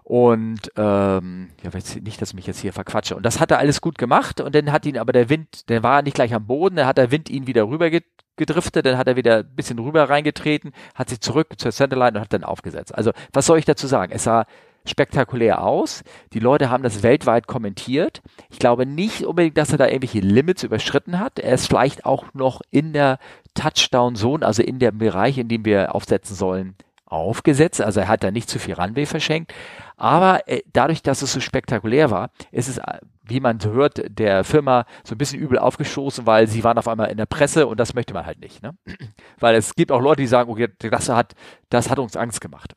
[0.09, 1.69] und ähm, ja,
[2.01, 3.15] nicht, dass ich mich jetzt hier verquatsche.
[3.15, 4.41] Und das hat er alles gut gemacht.
[4.41, 6.97] Und dann hat ihn aber der Wind, der war nicht gleich am Boden, dann hat
[6.97, 7.91] der Wind ihn wieder rüber
[8.35, 12.21] gedriftet, dann hat er wieder ein bisschen rüber reingetreten, hat sich zurück zur Centerline und
[12.21, 12.95] hat dann aufgesetzt.
[12.95, 14.11] Also, was soll ich dazu sagen?
[14.11, 14.47] Es sah
[14.83, 16.03] spektakulär aus.
[16.33, 18.23] Die Leute haben das weltweit kommentiert.
[18.49, 21.37] Ich glaube nicht unbedingt, dass er da irgendwelche Limits überschritten hat.
[21.37, 23.19] Er ist vielleicht auch noch in der
[23.53, 26.75] Touchdown-Zone, also in dem Bereich, in dem wir aufsetzen sollen,
[27.09, 27.81] aufgesetzt.
[27.81, 29.53] Also er hat da nicht zu viel Runway verschenkt.
[29.97, 34.43] Aber äh, dadurch, dass es so spektakulär war, ist es, äh, wie man hört, der
[34.43, 37.79] Firma so ein bisschen übel aufgestoßen, weil sie waren auf einmal in der Presse und
[37.79, 38.63] das möchte man halt nicht.
[38.63, 38.75] Ne?
[39.39, 41.35] Weil es gibt auch Leute, die sagen, okay, das hat,
[41.69, 42.73] das hat uns Angst gemacht.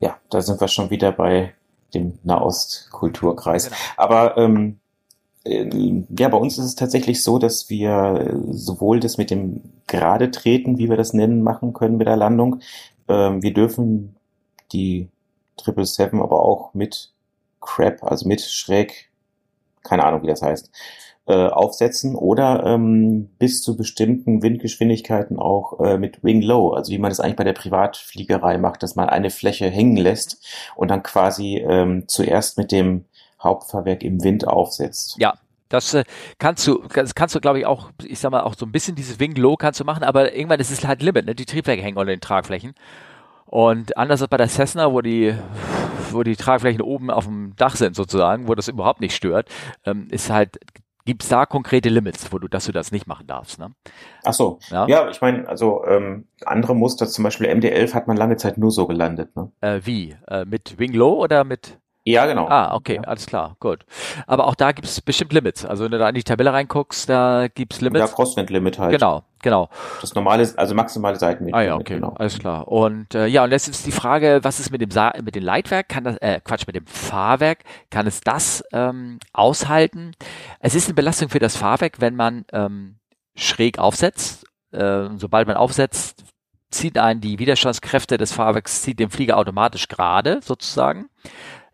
[0.00, 1.54] Ja, da sind wir schon wieder bei
[1.94, 3.66] dem Nahost-Kulturkreis.
[3.66, 3.76] Genau.
[3.96, 4.78] Aber ähm,
[5.44, 10.30] äh, ja, bei uns ist es tatsächlich so, dass wir sowohl das mit dem gerade
[10.30, 12.60] treten, wie wir das nennen, machen können mit der Landung.
[13.08, 14.16] Ähm, wir dürfen
[14.72, 15.08] die
[15.58, 17.12] 777 aber auch mit
[17.60, 19.10] Crap, also mit schräg,
[19.82, 20.70] keine Ahnung, wie das heißt,
[21.26, 26.98] äh, aufsetzen oder ähm, bis zu bestimmten Windgeschwindigkeiten auch äh, mit Wing Low, also wie
[26.98, 30.44] man das eigentlich bei der Privatfliegerei macht, dass man eine Fläche hängen lässt
[30.76, 33.06] und dann quasi ähm, zuerst mit dem
[33.42, 35.16] Hauptfahrwerk im Wind aufsetzt.
[35.18, 35.34] Ja,
[35.68, 36.04] das äh,
[36.38, 38.94] kannst du, das kannst du, glaube ich, auch, ich sag mal, auch so ein bisschen
[38.94, 41.34] dieses Wing Low kannst du machen, aber irgendwann ist es halt Limit, ne?
[41.34, 42.74] Die Triebwerke hängen unter den Tragflächen.
[43.46, 45.34] Und anders als bei der Cessna, wo die,
[46.10, 49.48] wo die Tragflächen oben auf dem Dach sind sozusagen, wo das überhaupt nicht stört,
[49.84, 50.58] ähm, ist halt
[51.06, 53.58] Gibt es da konkrete Limits, wo du, dass du das nicht machen darfst?
[53.58, 53.72] Ne?
[54.22, 58.16] Ach so, ja, ja ich meine, also ähm, andere Muster, zum Beispiel MD-11 hat man
[58.16, 59.36] lange Zeit nur so gelandet.
[59.36, 59.52] Ne?
[59.60, 60.16] Äh, wie?
[60.28, 61.78] Äh, mit Wing Low oder mit?
[62.06, 62.46] Ja, genau.
[62.48, 63.02] Ah, okay, ja.
[63.02, 63.86] alles klar, gut.
[64.26, 65.64] Aber auch da gibt es bestimmt Limits.
[65.64, 68.10] Also wenn du da in die Tabelle reinguckst, da gibt's Limits.
[68.10, 68.92] Ja, Crosswind-Limit halt.
[68.92, 69.70] Genau, genau.
[70.02, 71.56] Das normale, also maximale Seitenwind.
[71.56, 72.12] Ah ja, okay, genau.
[72.18, 72.68] alles klar.
[72.68, 75.42] Und äh, ja, und jetzt ist die Frage, was ist mit dem Sa mit dem
[75.42, 75.88] Leitwerk?
[75.88, 77.60] Kann das, äh, Quatsch, mit dem Fahrwerk?
[77.88, 80.12] Kann es das ähm, aushalten?
[80.60, 82.96] Es ist eine Belastung für das Fahrwerk, wenn man ähm,
[83.34, 84.44] schräg aufsetzt.
[84.72, 86.22] Äh, sobald man aufsetzt,
[86.70, 91.08] zieht einen die Widerstandskräfte des Fahrwerks, zieht den Flieger automatisch gerade, sozusagen.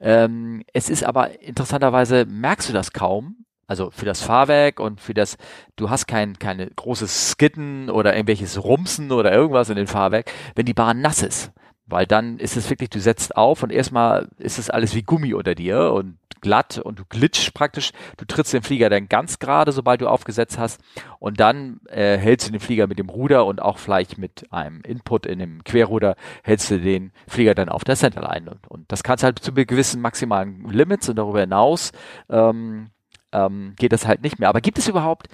[0.01, 3.45] Ähm, es ist aber interessanterweise, merkst du das kaum.
[3.67, 5.37] Also für das Fahrwerk und für das,
[5.77, 10.67] du hast kein, keine großes Skitten oder irgendwelches Rumsen oder irgendwas in dem Fahrwerk, wenn
[10.67, 11.53] die Bahn nass ist.
[11.91, 15.35] Weil dann ist es wirklich, du setzt auf und erstmal ist es alles wie Gummi
[15.35, 17.93] unter dir und glatt und du glitschst praktisch.
[18.17, 20.81] Du trittst den Flieger dann ganz gerade, sobald du aufgesetzt hast.
[21.19, 24.81] Und dann äh, hältst du den Flieger mit dem Ruder und auch vielleicht mit einem
[24.83, 28.51] Input in dem Querruder hältst du den Flieger dann auf der Centerline.
[28.51, 31.93] Und, und das kannst halt zu gewissen maximalen Limits und darüber hinaus
[32.29, 32.91] ähm,
[33.33, 34.49] ähm, geht das halt nicht mehr.
[34.49, 35.29] Aber gibt es überhaupt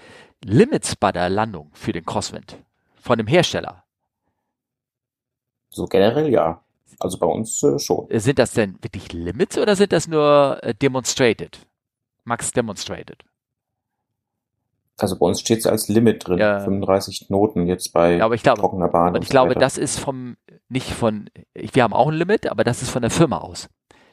[0.45, 2.59] Limits bei der Landung für den Crosswind
[3.01, 3.86] von dem Hersteller?
[5.77, 6.63] So generell ja.
[6.99, 8.07] Also bei uns äh, schon.
[8.11, 11.59] Sind das denn wirklich Limits oder sind das nur äh, demonstrated?
[12.25, 13.23] Max demonstrated?
[14.99, 16.61] Also bei uns steht es als Limit drin, ja.
[16.61, 19.15] 35 Noten jetzt bei ja, aber ich glaube, trockener Bahn.
[19.15, 19.61] Und ich so glaube, weiter.
[19.61, 20.39] das ist vom,
[20.71, 23.69] nicht von, wir haben auch ein Limit, aber das ist von der Firma aus.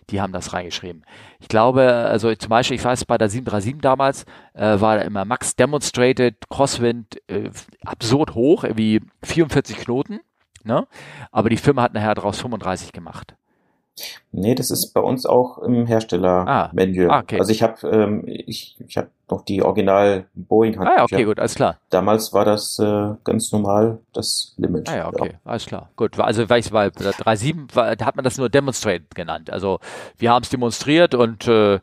[0.09, 1.05] Die haben das reingeschrieben.
[1.39, 5.24] Ich glaube, also zum Beispiel, ich weiß, bei der 737 damals äh, war da immer
[5.24, 7.49] Max Demonstrated Crosswind äh,
[7.86, 10.20] absurd hoch, irgendwie 44 Knoten.
[10.64, 10.88] Ne?
[11.32, 13.36] Aber die Firma hat nachher daraus 35 gemacht.
[14.32, 17.11] Nee, das ist bei uns auch im Hersteller-Manual.
[17.11, 17.39] Ah, okay.
[17.39, 21.40] Also ich habe ähm, ich, ich hab noch die Original Boeing Ah ja, okay, gut,
[21.40, 21.78] alles klar.
[21.90, 24.90] Damals war das äh, ganz normal das Limit.
[24.90, 25.40] Ah ja, okay, ja.
[25.44, 25.90] alles klar.
[25.96, 29.50] Gut, also weil ich bei der 3.7 war, da hat man das nur Demonstrate genannt.
[29.50, 29.80] Also
[30.18, 31.80] wir haben es demonstriert und äh,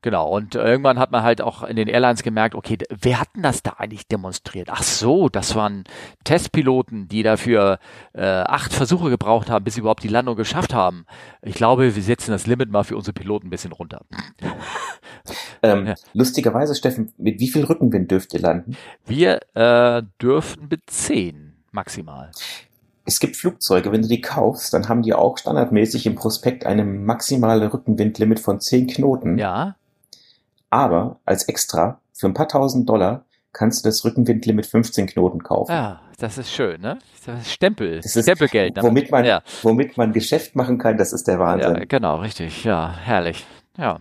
[0.00, 3.42] Genau, und irgendwann hat man halt auch in den Airlines gemerkt, okay, wer hat denn
[3.42, 4.68] das da eigentlich demonstriert?
[4.70, 5.84] Ach so, das waren
[6.22, 7.80] Testpiloten, die dafür
[8.12, 11.04] äh, acht Versuche gebraucht haben, bis sie überhaupt die Landung geschafft haben.
[11.42, 14.02] Ich glaube, wir setzen das Limit mal für unsere Piloten ein bisschen runter.
[15.62, 15.94] Ähm, ja.
[16.14, 18.76] Lustigerweise, Steffen, mit wie viel Rückenwind dürft ihr landen?
[19.04, 22.30] Wir äh, dürften mit zehn maximal.
[23.04, 26.84] Es gibt Flugzeuge, wenn du die kaufst, dann haben die auch standardmäßig im Prospekt eine
[26.84, 29.38] maximale Rückenwindlimit von 10 Knoten.
[29.38, 29.76] Ja.
[30.68, 35.72] Aber als extra für ein paar tausend Dollar kannst du das Rückenwindlimit 15 Knoten kaufen.
[35.72, 36.98] Ja, das ist schön, ne?
[37.24, 38.76] Das ist Stempel, das ist, Stempelgeld.
[38.76, 38.90] Damit.
[38.90, 39.42] Womit man, ja.
[39.62, 41.76] womit man Geschäft machen kann, das ist der Wahnsinn.
[41.76, 42.64] Ja, genau, richtig.
[42.64, 43.46] Ja, herrlich.
[43.78, 44.00] Ja.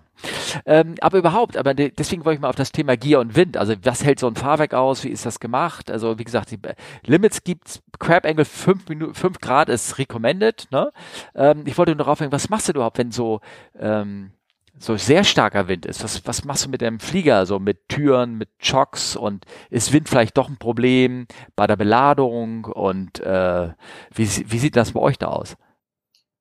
[0.65, 3.57] Ähm, aber überhaupt, aber deswegen wollte ich mal auf das Thema Gier und Wind.
[3.57, 5.03] Also was hält so ein Fahrwerk aus?
[5.03, 5.91] Wie ist das gemacht?
[5.91, 6.59] Also wie gesagt, die
[7.05, 7.81] Limits gibt's.
[7.99, 10.67] Crab Angle 5 Minuten, 5 Grad ist recommended.
[10.71, 10.91] Ne?
[11.35, 13.39] Ähm, ich wollte nur darauf hängen, was machst du überhaupt, wenn so
[13.79, 14.31] ähm,
[14.79, 18.37] so sehr starker Wind ist, was, was machst du mit dem Flieger, so mit Türen,
[18.37, 23.69] mit Chocks und ist Wind vielleicht doch ein Problem bei der Beladung und äh,
[24.13, 25.57] wie, wie sieht das bei euch da aus?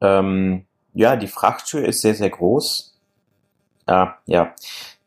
[0.03, 2.96] Ähm, ja, die Frachttür ist sehr, sehr groß.
[3.87, 4.55] Ah, ja.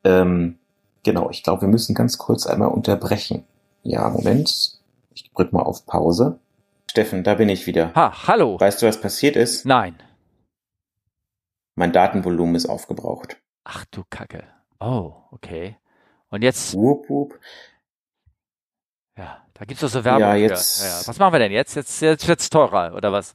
[0.04, 0.58] Ähm,
[1.04, 3.46] genau, ich glaube, wir müssen ganz kurz einmal unterbrechen.
[3.84, 4.80] Ja, Moment.
[5.14, 6.40] Ich drück mal auf Pause.
[6.90, 7.94] Steffen, da bin ich wieder.
[7.94, 8.60] Ha, hallo.
[8.60, 9.66] Weißt du, was passiert ist?
[9.66, 9.96] Nein.
[11.76, 13.38] Mein Datenvolumen ist aufgebraucht.
[13.64, 14.44] Ach du Kacke.
[14.80, 15.78] Oh, okay.
[16.30, 16.74] Und jetzt.
[16.74, 17.40] Wupp, wupp.
[19.18, 20.22] Ja, da gibt's doch so Werbung.
[20.22, 20.82] Ja, jetzt.
[20.82, 20.88] Für.
[20.88, 21.76] Ja, was machen wir denn jetzt?
[21.76, 23.34] Jetzt, jetzt wird's teurer, oder was?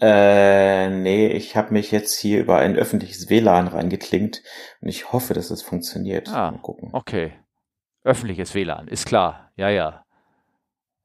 [0.00, 4.42] Äh, nee, ich habe mich jetzt hier über ein öffentliches WLAN reingeklinkt
[4.80, 6.28] und ich hoffe, dass es funktioniert.
[6.28, 6.90] Ah, Mal gucken.
[6.92, 7.32] Okay.
[8.02, 9.52] Öffentliches WLAN, ist klar.
[9.56, 10.04] Ja, ja.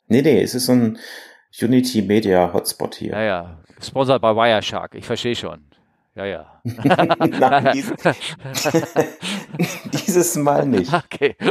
[0.08, 0.98] Nee, nee, es ist so ein
[1.62, 3.12] Unity Media Hotspot hier.
[3.12, 3.64] Ja, ja.
[3.82, 4.96] Sponsored by Wireshark.
[4.96, 5.69] Ich verstehe schon.
[6.20, 6.62] Ja, ja.
[7.40, 7.96] Nein, dieses,
[9.94, 10.94] dieses Mal nicht.
[10.94, 11.36] Okay.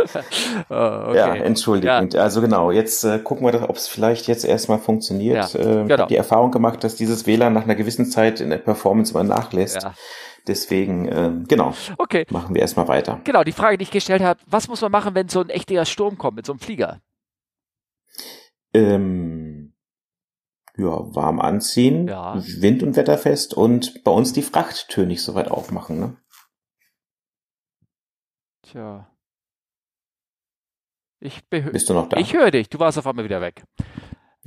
[0.71, 1.16] Oh, okay.
[1.16, 2.14] Ja, entschuldigend.
[2.14, 2.23] Ja.
[2.23, 5.55] Also genau, jetzt äh, gucken wir, ob es vielleicht jetzt erstmal funktioniert.
[5.55, 6.03] Ja, äh, Ich genau.
[6.03, 9.25] habe die Erfahrung gemacht, dass dieses WLAN nach einer gewissen Zeit in der Performance immer
[9.25, 9.83] nachlässt.
[9.83, 9.95] Ja.
[10.47, 12.27] Deswegen, ähm, genau, Okay.
[12.31, 13.21] machen wir erstmal weiter.
[13.25, 15.85] Genau, die Frage, die ich gestellt habe, was muss man machen, wenn so ein echter
[15.87, 17.01] Sturm kommt mit so einem Flieger?
[18.75, 19.57] Ähm,
[20.79, 22.35] ja, warm anziehen, Ja.
[22.37, 25.99] Wind- und Wetterfest und bei uns die Frachttür nicht so weit aufmachen.
[26.01, 26.16] Ne?
[28.62, 29.11] Tja.
[31.20, 32.16] Ich, Bist du noch da?
[32.18, 33.64] ich höre dich, du warst auf einmal wieder weg.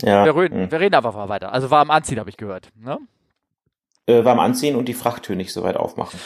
[0.02, 0.72] ja, Wir, reden, hm.
[0.72, 1.52] wir reden einfach mal weiter.
[1.52, 2.70] Also warm anziehen, habe ich gehört.
[2.76, 2.98] Ne?
[4.08, 6.20] äh, warm anziehen und die Frachttür nicht so weit aufmachen.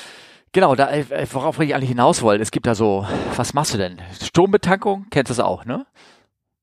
[0.53, 3.77] Genau, da, äh, worauf ich eigentlich hinaus wollte, es gibt da so, was machst du
[3.77, 4.01] denn?
[4.21, 5.85] Sturmbetankung, kennst du das auch, ne?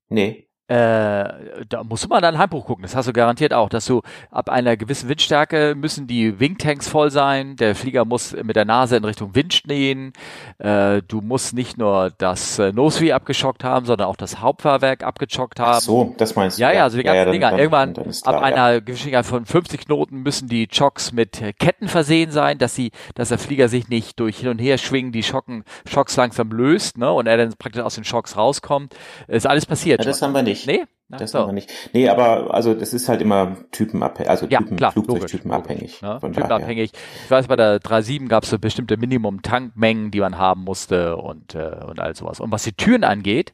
[0.09, 2.80] Nee, Äh, da mal in dein Handbuch gucken.
[2.82, 4.00] Das hast du garantiert auch, dass du
[4.30, 7.56] ab einer gewissen Windstärke müssen die Wingtanks voll sein.
[7.56, 10.14] Der Flieger muss mit der Nase in Richtung Wind stehen.
[10.56, 15.60] Äh, du musst nicht nur das äh, Nosewee abgeschockt haben, sondern auch das Hauptfahrwerk abgeschockt
[15.60, 15.74] haben.
[15.76, 16.62] Ach so, das meinst du.
[16.62, 17.50] Ja, ja, also die ganzen dann- Dinger.
[17.50, 18.64] dann- Irgendwann dann ist ab klar, ja.
[18.66, 23.28] einer Geschwindigkeit von 50 Knoten müssen die Chocks mit Ketten versehen sein, dass sie, dass
[23.28, 27.12] der Flieger sich nicht durch hin und her schwingen, die Schocken, Schocks langsam löst, ne,
[27.12, 28.94] und er dann praktisch aus den Schocks rauskommt.
[29.28, 30.00] Ist alles passiert.
[30.00, 30.61] Ja, das haben wir nicht.
[30.66, 30.84] Nee?
[31.12, 31.40] Ach Das so.
[31.40, 31.70] haben wir nicht.
[31.92, 36.02] Nee, aber also das ist halt immer typenabhängig, also Ja, Typen, klar, Flugzeugtypen logisch, abhängig.
[36.02, 36.18] Ne?
[36.20, 36.92] Typenabhängig.
[37.24, 41.54] Ich weiß, bei der 3.7 gab es so bestimmte Minimum-Tankmengen, die man haben musste und,
[41.54, 42.40] äh, und all sowas.
[42.40, 43.52] Und was die Türen angeht,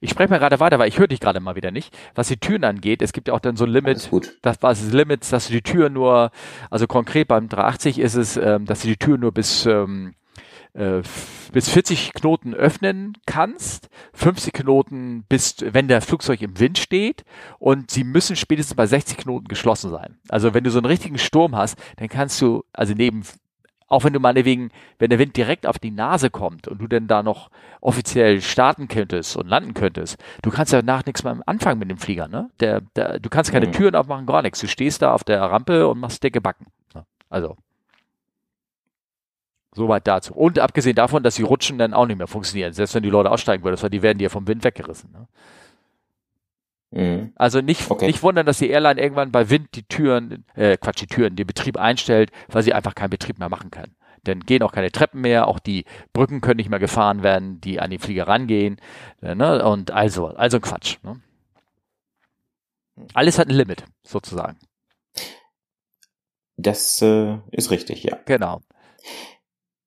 [0.00, 1.94] ich spreche mal gerade weiter, weil ich höre dich gerade mal wieder nicht.
[2.14, 4.10] Was die Türen angeht, es gibt ja auch dann so ein Limit,
[4.42, 6.30] das war das Limit, dass du die Tür nur,
[6.70, 10.14] also konkret beim 380 ist es, ähm, dass du die Tür nur bis, ähm,
[10.76, 11.02] äh,
[11.52, 17.24] bis 40 Knoten öffnen kannst, 50 Knoten bis, wenn der Flugzeug im Wind steht
[17.58, 20.18] und sie müssen spätestens bei 60 Knoten geschlossen sein.
[20.28, 23.22] Also wenn du so einen richtigen Sturm hast, dann kannst du, also neben,
[23.88, 27.06] auch wenn du meinetwegen, wenn der Wind direkt auf die Nase kommt und du dann
[27.06, 27.50] da noch
[27.80, 31.98] offiziell starten könntest und landen könntest, du kannst ja nach nichts mehr anfangen mit dem
[31.98, 32.50] Flieger, ne?
[32.60, 33.72] Der, der, du kannst keine Mhm.
[33.72, 34.60] Türen aufmachen, gar nichts.
[34.60, 36.66] Du stehst da auf der Rampe und machst dicke Backen.
[37.30, 37.56] Also.
[39.76, 40.32] Soweit dazu.
[40.32, 43.30] Und abgesehen davon, dass die Rutschen dann auch nicht mehr funktionieren, selbst wenn die Leute
[43.30, 45.12] aussteigen würden, weil die werden dir vom Wind weggerissen.
[45.12, 45.28] Ne?
[46.92, 47.32] Mhm.
[47.34, 48.06] Also nicht, Okay.
[48.06, 51.46] nicht wundern, dass die Airline irgendwann bei Wind die Türen, äh, Quatsch, die Türen, den
[51.46, 53.94] Betrieb einstellt, weil sie einfach keinen Betrieb mehr machen kann.
[54.24, 57.78] Dann gehen auch keine Treppen mehr, auch die Brücken können nicht mehr gefahren werden, die
[57.78, 58.78] an den Flieger rangehen.
[59.20, 59.62] Äh, ne?
[59.62, 60.96] Und also, also Quatsch.
[61.02, 61.20] Ne?
[63.12, 64.56] Alles hat ein Limit, sozusagen.
[66.56, 68.16] Das äh, ist richtig, ja.
[68.24, 68.62] Genau.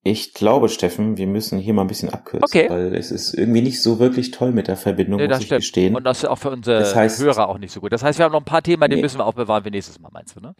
[0.04, 2.70] Ich glaube, Steffen, wir müssen hier mal ein bisschen abkürzen, Okay.
[2.70, 5.60] weil es ist irgendwie nicht so wirklich toll mit der Verbindung, Nee, muss ich stimmt.
[5.62, 5.95] gestehen.
[5.95, 7.91] Und das ist auch für unsere Das heißt- Hörer auch nicht so gut.
[7.91, 9.02] Das heißt, wir haben noch ein paar Themen, die Nee.
[9.02, 10.56] müssen wir auch bewahren für nächstes Mal, meinst du, ne?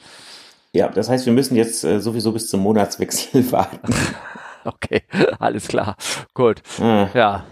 [0.74, 3.80] ja, das heißt, wir müssen jetzt äh, sowieso bis zum Monatswechsel warten.
[4.66, 5.04] Okay,
[5.40, 5.96] alles klar.
[6.34, 6.62] Gut.
[6.82, 7.46] Ah, Ja.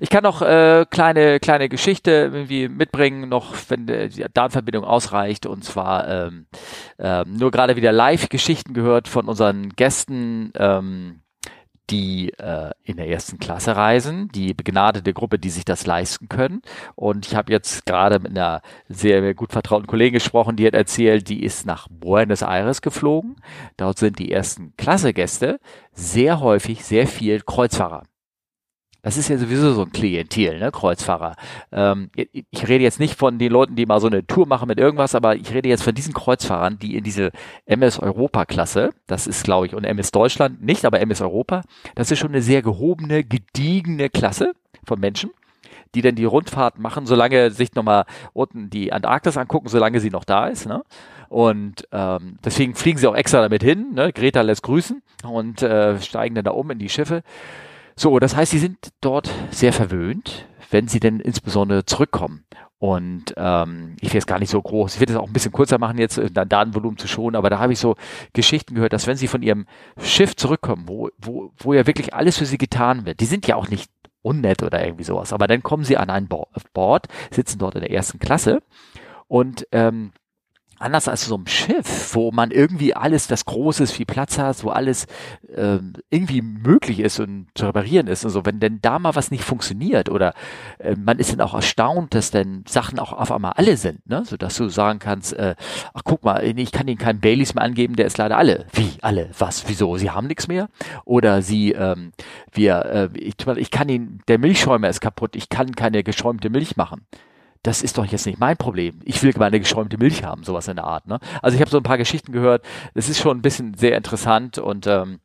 [0.00, 5.46] Ich kann noch äh, kleine kleine Geschichte irgendwie mitbringen, noch wenn äh, die Datenverbindung ausreicht.
[5.46, 6.46] Und zwar ähm,
[6.98, 11.22] ähm, nur gerade wieder Live-Geschichten gehört von unseren Gästen, ähm,
[11.90, 16.62] die äh, in der ersten Klasse reisen, die begnadete Gruppe, die sich das leisten können.
[16.94, 21.28] Und ich habe jetzt gerade mit einer sehr gut vertrauten Kollegin gesprochen, die hat erzählt,
[21.28, 23.36] die ist nach Buenos Aires geflogen.
[23.76, 25.58] Dort sind die ersten Klasse-Gäste
[25.92, 28.04] sehr häufig sehr viel Kreuzfahrer.
[29.02, 31.36] Das ist ja sowieso so ein Klientel, ne, Kreuzfahrer.
[31.72, 34.78] Ähm, ich rede jetzt nicht von den Leuten, die mal so eine Tour machen mit
[34.78, 37.30] irgendwas, aber ich rede jetzt von diesen Kreuzfahrern, die in diese
[37.66, 41.62] MS Europa Klasse, das ist glaube ich, und MS Deutschland nicht, aber MS Europa,
[41.94, 44.52] das ist schon eine sehr gehobene, gediegene Klasse
[44.84, 45.30] von Menschen,
[45.94, 50.24] die dann die Rundfahrt machen, solange sich nochmal unten die Antarktis angucken, solange sie noch
[50.24, 50.82] da ist, ne?
[51.28, 54.12] Und ähm, deswegen fliegen sie auch extra damit hin, ne?
[54.12, 57.22] Greta lässt grüßen und äh, steigen dann da um in die Schiffe.
[58.00, 62.46] So, das heißt, sie sind dort sehr verwöhnt, wenn sie denn insbesondere zurückkommen.
[62.78, 65.52] Und ähm, ich will jetzt gar nicht so groß, ich will das auch ein bisschen
[65.52, 67.96] kurzer machen jetzt, äh, dein Datenvolumen zu schonen, aber da habe ich so
[68.32, 69.66] Geschichten gehört, dass wenn sie von ihrem
[70.00, 73.56] Schiff zurückkommen, wo, wo, wo ja wirklich alles für sie getan wird, die sind ja
[73.56, 73.90] auch nicht
[74.22, 77.82] unnett oder irgendwie sowas, aber dann kommen sie an ein Bo Bord, sitzen dort in
[77.82, 78.62] der ersten Klasse
[79.28, 80.12] und ähm,
[80.80, 84.64] anders als so ein Schiff, wo man irgendwie alles, das Große ist, viel Platz hat,
[84.64, 85.06] wo alles
[85.54, 85.78] äh,
[86.08, 88.46] irgendwie möglich ist und zu reparieren ist und so.
[88.46, 90.34] Wenn denn da mal was nicht funktioniert oder
[90.78, 94.24] äh, man ist dann auch erstaunt, dass denn Sachen auch auf einmal alle sind, ne?
[94.24, 95.54] so dass du sagen kannst, äh,
[95.92, 98.66] ach guck mal, ich kann Ihnen keinen Baileys mehr angeben, der ist leider alle.
[98.72, 99.30] Wie alle?
[99.38, 99.68] Was?
[99.68, 99.96] Wieso?
[99.98, 100.68] Sie haben nichts mehr?
[101.04, 102.12] Oder Sie, ähm,
[102.52, 106.76] wir, äh, ich, ich kann Ihnen, der Milchschäumer ist kaputt, ich kann keine geschäumte Milch
[106.76, 107.06] machen
[107.62, 109.00] das ist doch jetzt nicht mein Problem.
[109.04, 111.06] Ich will meine geschäumte Milch haben, sowas in der Art.
[111.06, 111.18] Ne?
[111.42, 112.64] Also ich habe so ein paar Geschichten gehört.
[112.94, 115.20] Es ist schon ein bisschen sehr interessant und ähm,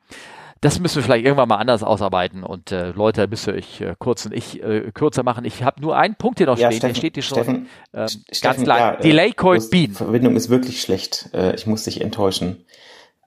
[0.62, 2.44] das müssen wir vielleicht irgendwann mal anders ausarbeiten.
[2.44, 5.46] Und äh, Leute, müsst ihr euch äh, kurz und ich äh, kürzer machen.
[5.46, 7.70] Ich habe nur einen Punkt hier noch ja, stehen, Steffen, der steht hier schon Steffen,
[7.92, 8.08] äh,
[8.42, 8.80] ganz lang.
[8.80, 9.90] Ja, äh, Delay Code Bean.
[9.90, 11.30] Die Verbindung ist wirklich schlecht.
[11.34, 12.66] Äh, ich muss dich enttäuschen.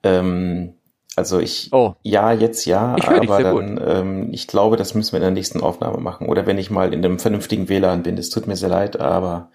[0.03, 0.75] Ähm,
[1.19, 1.95] also ich, oh.
[2.03, 5.61] ja, jetzt ja, ich aber dann, ähm, ich glaube, das müssen wir in der nächsten
[5.61, 6.29] Aufnahme machen.
[6.29, 8.17] Oder wenn ich mal in einem vernünftigen WLAN bin.
[8.17, 9.51] Es tut mir sehr leid, aber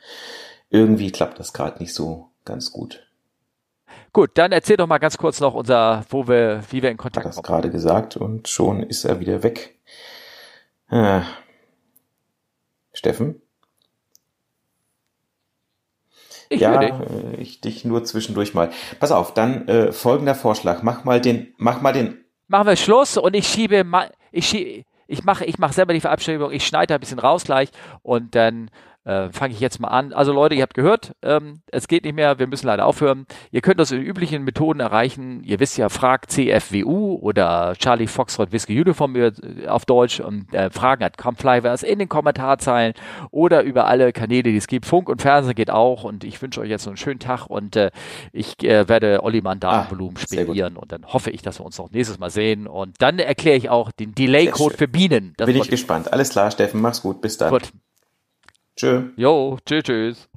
[0.69, 3.07] irgendwie klappt das gerade nicht so ganz gut.
[4.11, 7.23] Gut, dann erzähl doch mal ganz kurz noch unser, wo wir, wie wir in Kontakt
[7.23, 7.33] kommen.
[7.33, 9.79] Das gerade gesagt und schon ist er wieder weg.
[10.89, 11.21] Äh.
[12.91, 13.41] Steffen?
[16.49, 18.71] Ich ja, äh, ich dich nur zwischendurch mal.
[18.99, 20.83] Pass auf, dann äh, folgender Vorschlag.
[20.83, 22.23] Mach mal den, mach mal den.
[22.47, 23.85] Machen wir Schluss und ich schiebe,
[24.31, 26.51] ich schiebe, ich mache, ich mache selber die Verabschiedung.
[26.51, 27.69] Ich schneide ein bisschen raus gleich
[28.01, 28.69] und dann
[29.05, 30.13] äh, fange ich jetzt mal an.
[30.13, 33.25] Also Leute, ihr habt gehört, ähm, es geht nicht mehr, wir müssen leider aufhören.
[33.51, 35.43] Ihr könnt das in üblichen Methoden erreichen.
[35.43, 39.31] Ihr wisst ja, fragt CFWU oder Charlie Foxtrot Whiskey Uniform äh,
[39.67, 42.93] auf Deutsch und äh, Fragen at Comflyvers in den Kommentarzeilen
[43.31, 44.85] oder über alle Kanäle, die es gibt.
[44.85, 47.75] Funk und Fernsehen geht auch und ich wünsche euch jetzt so einen schönen Tag und
[47.75, 47.91] äh,
[48.31, 51.91] ich äh, werde Ollimann Datenvolumen ah, spendieren und dann hoffe ich, dass wir uns noch
[51.91, 55.33] nächstes Mal sehen und dann erkläre ich auch den Delay-Code für Bienen.
[55.37, 56.11] Das Bin ich gespannt.
[56.11, 57.21] Alles klar, Steffen, mach's gut.
[57.21, 57.49] Bis dann.
[57.49, 57.71] Gut.
[58.75, 59.13] Tschö.
[59.17, 60.32] Jo, tschüss, tschüss.